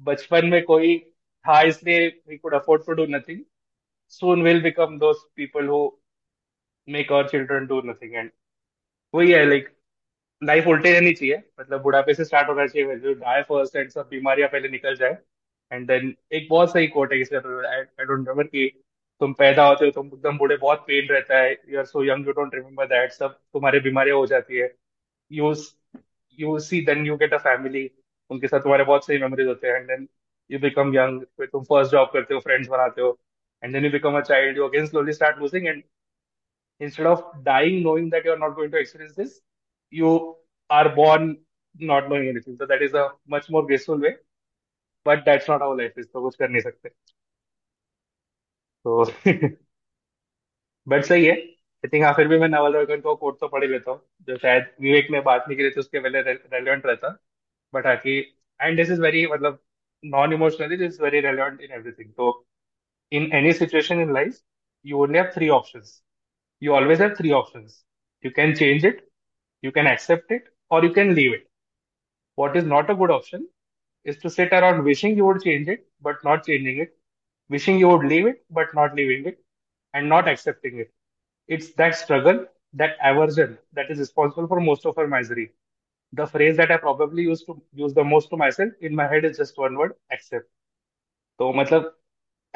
बचपन 0.00 0.46
में 0.46 0.62
कोई 0.64 0.98
था 1.44 1.60
इसलिए 1.62 2.06
we 2.28 2.36
could 2.38 2.54
afford 2.54 2.86
to 2.86 2.92
do 2.92 3.06
nothing 3.16 3.44
soon 4.12 4.42
will 4.46 4.58
become 4.64 4.98
those 4.98 5.20
people 5.34 5.68
who 5.72 5.78
make 6.88 7.10
our 7.10 7.28
children 7.28 7.68
do 7.70 7.76
nothing 7.90 8.16
and 8.22 8.32
वही 9.14 9.32
है 9.32 9.44
लाइक 9.44 9.68
लाइफ 10.46 10.66
उल्टे 10.68 10.92
रहनी 10.92 11.12
चाहिए। 11.12 11.36
मतलब 11.60 11.82
बुढ़ापे 11.82 12.14
से 12.14 12.24
स्टार्ट 12.24 12.48
होना 12.48 12.66
चाहिए 12.66 12.96
जो 12.98 13.12
डाई 13.14 13.42
फ़र्स्ट 13.42 13.76
एंड 13.76 13.90
सब 13.90 14.08
बीमारियाँ 14.10 14.48
पहले 14.52 14.68
निकल 14.68 14.96
जाए। 14.96 15.16
एंड 15.72 15.86
देन 15.88 16.14
एक 16.32 16.48
बहुत 16.50 16.72
सही 16.72 16.86
कोट 16.88 17.12
है 17.12 17.20
इसलिए 17.20 17.40
आई 17.40 18.04
डोंट 18.04 18.18
रिमेम्बर 18.18 18.46
कि 18.46 18.68
तुम 19.20 19.32
पैदा 19.38 19.66
होते 19.66 19.84
हो 19.84 19.90
तुम 19.90 20.06
एकदम 20.06 20.38
बूढ़े 20.38 20.56
बहुत 20.56 20.84
पेन 20.86 21.08
रहता 21.10 21.38
है 21.38 21.52
you 21.68 21.78
are 21.78 21.84
so 21.84 22.04
young 22.04 22.26
you 22.26 22.32
don't 22.32 22.54
remember 22.54 22.86
that 22.86 23.12
सब 23.12 23.38
तुम्हारे 23.52 23.80
बीमारियाँ 23.80 24.16
हो 24.16 24.26
जाती 24.26 24.56
है। 24.58 24.72
You 25.30 25.54
you 26.38 26.58
see 26.68 26.84
then 26.86 27.06
you 27.06 27.16
get 27.16 27.34
a 27.34 27.38
family 27.48 27.90
उनके 28.30 28.48
साथ 28.48 28.60
तुम्हारे 28.60 28.84
बहुत 28.84 29.06
सही 29.06 29.18
मेमोरीज 29.18 29.46
होते 29.46 29.68
हैं। 29.68 29.76
And 29.76 29.86
then 29.88 30.08
you 30.50 30.58
become 30.60 30.94
young 30.94 31.20
फिर 31.38 31.46
तुम 31.52 31.64
फ़र्स्ट 31.64 31.92
जॉब 31.92 32.10
करते 32.12 32.34
हो 32.34 32.40
फ्रेंड्स 32.40 32.68
बनाते 32.68 33.02
हो। 33.02 33.18
And 33.62 33.74
then 33.74 33.84
you 33.86 33.90
become 33.92 34.16
a 34.18 34.20
child, 34.28 34.58
you 34.58 34.64
again 34.64 34.86
slowly 34.88 35.12
start 35.16 35.38
losing. 35.42 35.66
And 35.70 35.84
instead 36.80 37.06
of 37.10 37.20
dying 37.44 37.76
knowing 37.84 38.10
that 38.14 38.26
you're 38.28 38.40
not 38.40 38.56
going 38.56 38.72
to 38.72 38.80
experience 38.80 39.14
this, 39.20 39.30
you 39.92 40.10
are 40.69 40.89
born 40.95 41.37
not 41.75 42.09
knowing 42.09 42.27
anything. 42.29 42.57
So 42.57 42.65
that 42.65 42.81
is 42.81 42.93
a 42.93 43.09
much 43.27 43.49
more 43.49 43.65
graceful 43.65 43.99
way. 43.99 44.15
But 45.05 45.25
that's 45.25 45.47
not 45.47 45.61
how 45.61 45.77
life 45.77 45.97
is. 45.97 46.07
तो 46.07 46.21
कुछ 46.23 46.35
कर 46.37 46.49
नहीं 46.49 46.61
सकते 46.61 46.89
तो 48.85 49.03
but 50.87 51.03
सही 51.05 51.25
है 51.25 51.31
I 51.33 51.87
think 51.93 52.03
हाँ 52.05 52.13
फिर 52.15 52.27
भी 52.27 52.37
मैं 52.39 52.47
नवल 52.49 52.73
रॉयकन 52.73 53.01
को 53.01 53.15
कोट 53.15 53.39
तो 53.39 53.47
पढ़ 53.47 53.63
ही 53.63 53.69
लेता 53.69 53.91
हूँ 53.91 54.01
जो 54.27 54.37
शायद 54.37 54.65
विवेक 54.81 55.07
में 55.11 55.21
बात 55.23 55.45
नहीं 55.47 55.57
की 55.57 55.63
रही 55.63 55.71
थी 55.75 55.79
उसके 55.79 55.99
पहले 55.99 56.21
रेलिवेंट 56.31 56.85
रहता 56.85 57.09
बट 57.73 57.85
हाँ 57.87 57.95
कि 57.97 58.17
एंड 58.59 58.77
दिस 58.77 58.91
इज 58.91 58.99
वेरी 59.01 59.25
मतलब 59.33 59.59
non 60.03 60.33
emotionally 60.33 60.77
this 60.77 60.93
is 60.95 61.01
very 61.01 61.19
relevant 61.27 61.61
in 61.61 61.71
everything 61.79 62.13
तो 62.21 62.31
in 63.17 63.25
any 63.37 63.51
situation 63.57 63.99
in 64.03 64.11
life, 64.15 64.37
you 64.91 64.99
only 65.03 65.19
have 65.19 65.29
three 65.35 65.47
options. 65.55 65.91
You 66.67 66.73
always 66.79 67.01
have 67.03 67.13
three 67.19 67.31
options. 67.39 67.75
You 68.23 68.31
can 68.39 68.53
change 68.61 68.85
it, 68.89 68.99
you 69.67 69.71
can 69.77 69.89
accept 69.91 70.31
it, 70.37 70.49
or 70.73 70.83
you 70.83 70.91
can 70.91 71.15
leave 71.15 71.33
it. 71.33 71.47
What 72.35 72.55
is 72.55 72.65
not 72.65 72.89
a 72.89 72.95
good 72.95 73.11
option 73.11 73.47
is 74.05 74.17
to 74.19 74.29
sit 74.29 74.53
around 74.53 74.83
wishing 74.83 75.15
you 75.17 75.25
would 75.25 75.41
change 75.43 75.67
it, 75.67 75.87
but 76.01 76.23
not 76.23 76.45
changing 76.45 76.79
it, 76.79 76.97
wishing 77.49 77.79
you 77.79 77.89
would 77.89 78.05
leave 78.05 78.27
it, 78.27 78.43
but 78.49 78.73
not 78.73 78.95
leaving 78.95 79.25
it, 79.25 79.43
and 79.93 80.09
not 80.09 80.27
accepting 80.27 80.79
it. 80.79 80.91
It's 81.47 81.73
that 81.73 81.95
struggle, 81.95 82.45
that 82.73 82.97
aversion 83.03 83.57
that 83.73 83.91
is 83.91 83.99
responsible 83.99 84.47
for 84.47 84.59
most 84.61 84.85
of 84.85 84.97
our 84.97 85.07
misery. 85.07 85.51
The 86.13 86.27
phrase 86.27 86.57
that 86.57 86.71
I 86.71 86.77
probably 86.77 87.23
used 87.23 87.45
to 87.47 87.61
use 87.73 87.93
the 87.93 88.03
most 88.03 88.29
to 88.31 88.37
myself 88.37 88.73
in 88.81 88.95
my 88.95 89.07
head 89.07 89.25
is 89.25 89.37
just 89.37 89.57
one 89.57 89.77
word, 89.77 89.93
accept. 90.11 90.49
तो 91.39 91.51
मतलब 91.53 91.95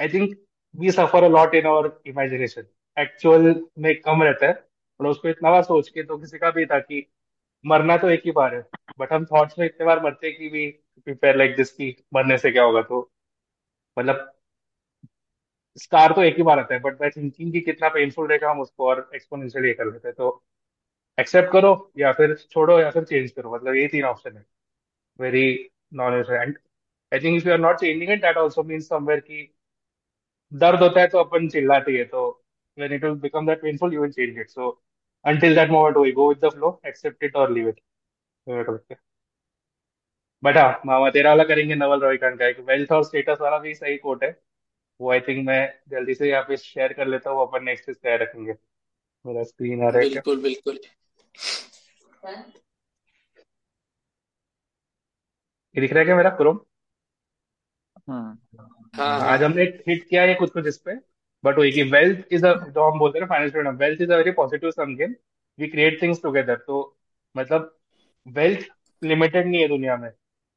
I 0.02 0.10
think 0.14 0.38
we 0.80 0.92
suffer 0.92 1.24
a 1.24 1.28
lot 1.30 1.56
in 1.56 1.66
our 1.68 1.92
imagination 2.08 2.66
actual 3.02 3.44
में 3.86 3.94
कम 4.02 4.24
रहता 4.24 4.48
है 4.48 4.54
और 5.00 5.08
उसको 5.08 5.30
इतना 5.30 5.52
बार 5.52 5.64
सोच 5.64 5.90
के 5.90 6.04
तो 6.12 6.18
किसी 6.18 6.38
का 6.40 6.52
भी 6.58 6.66
था 6.66 6.80
कि 6.80 7.02
मरना 7.65 7.97
तो 7.97 8.09
एक 8.11 8.23
ही 8.25 8.31
बार 8.31 8.55
है 8.55 8.63
बट 8.99 9.13
हम 9.13 9.25
थॉट्स 9.25 9.59
में 9.59 9.67
इतने 9.67 9.87
बार 9.87 10.03
मरते 10.05 10.27
हैं 10.27 10.37
कि 10.39 10.49
भी 10.49 10.71
प्रिपेयर 11.05 11.37
लाइक 11.37 11.57
दिस 11.57 11.73
की 11.73 11.97
मरने 12.15 12.39
से 12.39 12.51
क्या 12.51 12.65
होगा 12.65 12.83
तो 12.83 13.11
मतलब 13.99 14.33
स्कार 15.77 16.13
तो 16.13 16.23
एक 16.23 16.37
ही 16.37 16.43
बार 16.43 16.59
आता 16.59 16.75
है 16.75 16.81
बट 16.81 17.01
मैं 17.03 17.11
थिंकिंग 17.11 17.53
की 17.53 17.61
कितना 17.61 17.89
पेनफुल 17.89 18.27
रहेगा 18.29 18.51
हम 18.51 18.61
उसको 18.61 18.89
और 18.89 19.11
एक्सपोनेंशियली 19.15 19.73
कर 19.75 19.87
लेते 19.87 20.09
हैं 20.09 20.15
तो 20.15 20.31
एक्सेप्ट 21.19 21.53
करो 21.53 21.93
या 21.99 22.13
फिर 22.13 22.35
छोड़ो 22.51 22.79
या 22.81 22.91
फिर 22.91 23.05
चेंज 23.05 23.31
करो 23.31 23.55
मतलब 23.55 23.75
ये 23.75 23.87
तीन 23.89 24.05
ऑप्शन 24.05 24.37
है। 24.37 24.45
Very 25.21 25.71
known 25.95 26.15
and 26.15 26.59
I 27.13 27.21
think 27.21 27.37
if 27.37 27.47
you 27.47 27.53
are 27.53 27.59
not 27.59 27.81
changing 27.81 28.11
it 28.13 28.23
that 28.23 28.37
also 28.37 28.63
means 28.63 28.89
somewhere 28.89 29.21
की 29.21 29.43
दर्द 30.53 30.83
होता 30.83 31.01
है 31.01 31.07
तो 31.07 31.19
अपन 31.19 31.49
चिल्लाते 31.49 31.93
हैं 31.93 32.09
तो 32.09 32.45
when 32.79 32.93
it 32.93 33.05
will 33.05 33.15
become 33.15 33.47
that 33.47 33.63
painful, 33.63 33.93
you 33.93 34.01
will 34.01 34.13
change 34.13 34.39
it. 34.39 34.51
So 34.51 34.79
until 35.25 35.55
that 35.55 35.71
moment 35.71 35.99
we 36.01 36.13
go 36.13 36.29
with 36.29 36.41
the 36.41 36.51
flow 36.51 36.71
accept 36.85 37.23
it 37.23 37.35
or 37.35 37.49
leave 37.51 37.69
it. 37.69 37.79
But 40.43 40.57
हाँ 40.57 40.81
मामा 40.87 41.09
तेरा 41.11 41.31
वाला 41.31 41.45
करेंगे 41.45 41.75
नवल 41.75 42.01
रॉयकान 42.01 42.37
का 42.37 42.47
एक 42.49 42.59
वेल्थ 42.69 42.93
और 42.93 43.05
स्टेटस 43.05 43.39
वाला 43.41 43.59
भी 43.59 43.75
सही 43.75 43.97
कोट 43.99 44.25
है। 44.25 44.31
वो 45.01 45.11
आई 45.13 45.21
थिंक 45.21 45.47
मैं 45.47 45.59
जल्दी 45.91 46.15
से 46.15 46.29
यहाँ 46.31 46.43
पे 46.49 46.57
शेयर 46.57 46.93
कर 46.93 47.07
लेता 47.07 47.31
हूँ 47.31 47.43
अपन 47.43 47.65
नेक्स्ट 47.65 47.91
तय 47.93 48.17
रखेंगे। 48.23 48.55
मेरा 49.25 49.43
स्क्रीन 49.45 49.83
आ 49.85 49.89
रहा 49.89 50.03
है 50.03 50.09
क्या? 50.11 50.23
बिल्कुल 50.27 50.43
बिल्कुल। 50.43 50.79
ये 55.75 55.81
दिख 55.81 55.93
रहा 55.93 55.99
है 56.01 56.05
क्या 56.05 56.17
मेरा? 56.17 56.31
क्रोम 56.37 56.61
हाँ। 58.09 58.39
आज 58.95 59.21
हाँ। 59.23 59.39
हमने 59.39 59.63
हिट 59.89 60.09
किया 60.09 60.23
है 60.23 60.35
कुछ 60.35 60.51
कुछ 60.53 60.67
इस 60.67 60.77
पे। 60.79 60.95
बट 61.49 61.59
वही 61.59 61.71
कि 61.73 61.83
वेल्थ 61.91 62.33
इज़ 62.33 62.47
अ 62.47 62.53
जो 62.69 62.91
हम 62.91 62.99
बोलते 62.99 63.19
हैं 63.19 63.23
ना 63.23 63.29
financial 63.29 63.63
freedom 63.63 63.79
wealth 63.79 64.01
is 64.03 64.13
a 64.13 64.17
very 64.17 64.31
positive 64.35 64.71
sum 64.71 64.95
game 64.97 65.15
we 65.59 65.69
create 65.69 66.01
things 66.03 66.23
together 66.23 66.57
तो 66.67 66.81
मतलब 67.35 67.75
वेल्थ 68.27 68.67
लिमिटेड 69.03 69.47
नहीं 69.47 69.61
है 69.63 69.69
दुनिया 69.69 69.97
में 69.97 70.11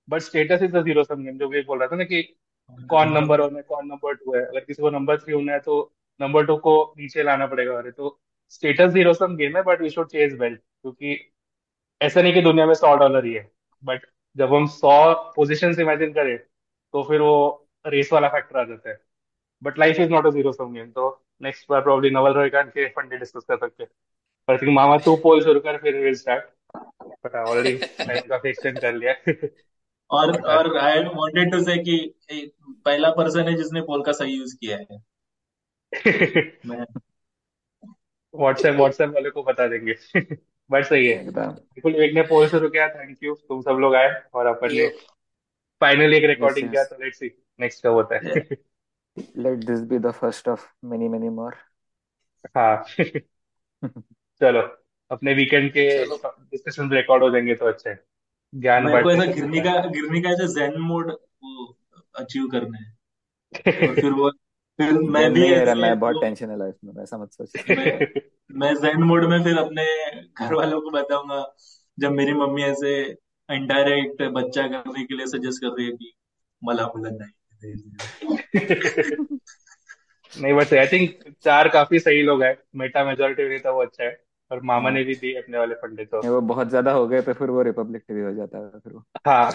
but 0.07 0.21
status 0.21 0.63
is 0.63 0.77
a 0.77 0.81
zero 0.83 1.03
sum 1.03 1.23
game 1.23 1.37
जो 1.37 1.47
भी 1.49 1.61
बोल 1.63 1.79
रहा 1.79 1.87
था 1.87 1.95
ना 1.95 2.03
कि 2.05 2.21
कौन 2.89 3.11
नंबर 3.13 3.41
वन 3.41 3.55
है, 3.55 3.61
कौन 3.63 3.87
नंबर 3.87 4.13
टू 4.15 4.33
है। 4.35 4.41
अगर 4.45 4.59
किसी 4.61 4.81
को 4.81 4.89
नंबर 4.89 5.17
थ्री 5.17 5.33
होना 5.33 5.53
है 5.53 5.59
तो 5.59 5.81
नंबर 6.19 6.45
टू 6.45 6.55
को 6.59 6.73
नीचे 6.97 7.23
लाना 7.23 7.47
पड़ेगा 7.47 7.77
अरे 7.77 7.91
तो 7.91 8.19
स्टेटस 8.51 8.91
ज़ीरो 8.93 9.13
सम 9.13 9.35
गेम 9.37 9.57
है 9.57 9.63
but 9.63 9.81
we 9.81 9.89
should 9.89 10.07
chase 10.09 10.33
wealth 10.39 10.59
क्योंकि 10.59 11.17
ऐसा 12.01 12.21
नहीं 12.21 12.33
कि 12.33 12.41
दुनिया 12.41 12.65
में 12.65 12.73
सौ 12.75 12.95
डॉलर 12.97 13.25
ही 13.25 13.33
है। 13.33 13.49
बट 13.83 14.05
जब 14.35 14.53
हम 14.53 14.65
सौ 14.69 15.13
पोजिशन 15.35 15.75
इमेजिन 15.81 16.13
करें 16.13 16.37
तो 16.93 17.03
फिर 17.03 17.21
वो 17.21 17.33
रेस 17.85 18.09
वाला 18.13 18.27
फैक्टर 18.29 18.59
आ 18.59 18.63
जाता 18.65 18.89
है। 18.89 18.95
But 19.63 19.79
life 19.79 19.99
is 19.99 20.09
not 20.09 20.25
a 20.25 20.29
zero 20.29 20.51
sum 20.51 20.73
game 20.73 20.91
तो 20.91 21.25
नेक्स्ट 21.41 21.65
बार 21.69 21.81
प्रॉब्ली 21.81 22.09
नवल 22.09 22.33
रॉयकान 22.33 22.69
के 22.69 22.87
फंडे 22.87 23.17
डिस्कस 23.17 23.43
कर 23.47 23.57
सकते 23.57 23.83
हैं। 23.83 23.89
पर 24.47 24.57
थिंक 24.61 24.71
मामा 24.73 24.97
तू 24.97 25.15
पोल 25.15 25.43
शुरू 25.43 25.59
कर 25.59 25.77
फिर 25.77 25.97
will 25.97 26.15
start 26.15 26.43
but 27.25 27.35
I 27.35 27.43
already 27.43 27.77
time 27.77 28.19
काफ़ी 28.19 28.49
एक्सटेंड 28.49 28.79
कर 28.79 28.93
लिया। 28.93 29.13
और 30.09 30.41
और 30.41 30.77
आई 30.77 30.99
वांटेड 30.99 31.51
टू 31.51 31.59
से 31.63 31.77
कि 31.77 32.15
पहला 32.85 33.09
पर्सन 33.09 33.47
है 33.47 33.55
जिसने 33.55 33.81
पोल 33.81 34.03
का 34.03 34.11
सही 34.11 34.37
यूज़ 34.37 34.55
किया 34.55 34.77
है। 34.77 35.01
व्हाट्सएप 38.33 38.75
व्हाट्सएप 38.75 39.09
वाले 39.09 39.29
को 39.29 39.43
बता 39.43 39.67
देंगे। 39.67 39.93
बट 40.69 40.85
सही 40.85 41.07
है। 41.07 41.23
बिल्कुल 41.25 41.95
एक 41.95 42.13
ने 42.15 42.21
पोल 42.21 42.47
शुरू 42.47 42.69
किया 42.69 42.87
थैंक 42.89 43.17
यू 43.23 43.35
तुम 43.35 43.61
सब 43.61 43.77
लोग 43.79 43.95
आए 43.95 44.21
और 44.33 44.45
अपन 44.45 44.73
ने 44.73 44.87
फाइनली 45.81 46.17
एक 46.17 46.25
रिकॉर्डिंग 46.25 46.69
किया 46.69 46.83
तो 46.83 47.03
लेट्स 47.03 47.19
सी 47.19 47.31
नेक्स्ट 47.59 47.83
कब 47.83 47.91
होता 47.91 48.15
है। 48.15 48.45
Let 49.17 49.57
this 49.57 49.81
be 49.81 49.99
the 49.99 50.11
first 50.11 50.47
of 50.47 50.67
many 50.85 51.07
many 51.09 51.29
more 51.29 51.55
हाँ। 52.57 52.83
चलो 54.41 54.61
अपने 55.11 55.33
वीकेंड 55.33 55.71
के 55.71 56.05
चलो। 56.05 56.17
डिस्कशन 56.51 56.91
रिकॉर्ड 56.91 57.23
हो 57.23 57.29
जाएँगे 57.29 57.55
तो 57.55 57.65
अच्छा। 57.65 57.95
ज्ञान 58.53 58.83
मेरे 58.83 59.03
को 59.03 59.11
ऐसा 59.11 59.25
का 59.25 59.31
गिरने 59.31 59.59
का 59.61 59.75
गिरने 59.87 60.21
का 60.21 60.29
ऐसा 60.29 60.45
जैन 60.45 60.79
मोड 60.81 61.11
वो 61.11 61.77
अचीव 62.15 62.47
करना 62.47 62.77
है। 62.77 62.93
और 63.89 63.95
फिर 63.95 64.11
वो 64.11 64.31
फिर 64.79 64.93
मैं 64.93 65.21
जैन 65.21 65.33
भी 65.33 65.39
नहीं 65.39 65.51
ऐसे 65.51 65.73
मैं 65.73 65.99
बहुत 65.99 66.21
टेंशन 66.21 66.49
है 66.49 66.57
लाइफ 66.57 66.75
में 66.83 67.03
ऐसा 67.03 67.17
मत 67.17 67.31
सोच। 67.31 67.53
मैं 67.69 68.07
मैं 68.59 68.73
जैन 68.75 69.03
मोड 69.03 69.25
में 69.25 69.43
फिर 69.43 69.57
अपने 69.57 69.85
घर 70.21 70.53
वालों 70.53 70.81
को 70.81 70.89
बताऊँगा 70.89 71.55
जब 71.99 72.11
मेरी 72.11 72.33
मम्मी 72.33 72.63
ऐसे 72.63 72.95
इनडायरेक्ट 73.49 74.23
बच्चा 74.23 74.67
करने 74.67 75.03
के 75.03 75.15
लिए 75.15 75.25
सजेस्ट 75.27 75.61
कर 75.61 75.67
रही 75.67 75.85
है 75.85 75.91
कि 75.91 76.13
मला 76.63 76.85
मुलं 76.85 77.17
नाही 77.17 77.31
नहीं 80.41 80.53
बस 80.53 80.73
आई 80.73 80.87
थिंक 80.87 81.35
चार 81.43 81.69
काफ़ी 81.69 81.99
सही 81.99 82.21
लोग 82.21 82.43
हैं। 82.43 82.57
मेटा 82.75 83.05
मेजोरिटी 83.05 83.49
नहीं 83.49 83.59
था 83.59 83.71
वो 83.71 83.81
अच्छा 83.81 84.03
है। 84.03 84.23
और 84.51 84.61
मामा 84.63 84.89
ने 84.89 85.03
भी 85.03 85.15
दी 85.15 85.33
अपने 85.33 85.57
वाले 85.57 85.75
फंडे 85.75 86.05
तो 86.05 86.21
वो 86.33 86.41
बहुत 86.41 86.69
ज़्यादा 86.69 86.91
हो 86.91 87.07
गए 87.07 87.21
तो 87.21 87.33
फिर 87.33 87.49
वो 87.49 87.61
रिपब्लिक 87.61 88.03
टीवी 88.07 88.21
हो 88.21 88.33
जाता 88.33 88.57
है 88.57 88.69
फिर 88.69 88.93
वो। 88.93 89.03
हाँ। 89.27 89.51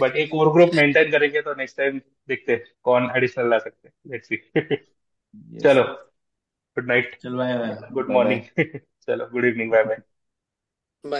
बट 0.00 0.16
एक 0.16 0.34
और 0.34 0.52
ग्रुप 0.52 0.70
मेंटेन 0.74 1.10
करेंगे 1.10 1.40
तो 1.40 1.54
नेक्स्ट 1.54 1.76
टाइम 1.76 1.98
देखते 2.28 2.64
कौन 2.82 3.10
एडिशनल 3.16 3.50
ला 3.50 3.58
सकते 3.58 3.88
हैं। 3.88 3.94
लेट्स 4.10 4.28
सी 4.28 4.36
चलो। 5.62 5.82
गुड 6.76 6.86
नाइट 6.86 7.16
चलो 7.22 7.32
गुड 7.32 7.38
बाय 7.38 7.56
बाय 7.58 8.14
मॉर्निंग 8.14 8.42
चलो 9.08 9.26
गुड 9.26 9.44
इवनिंग 9.44 9.70
बाय 9.70 9.84
बाय 9.84 9.96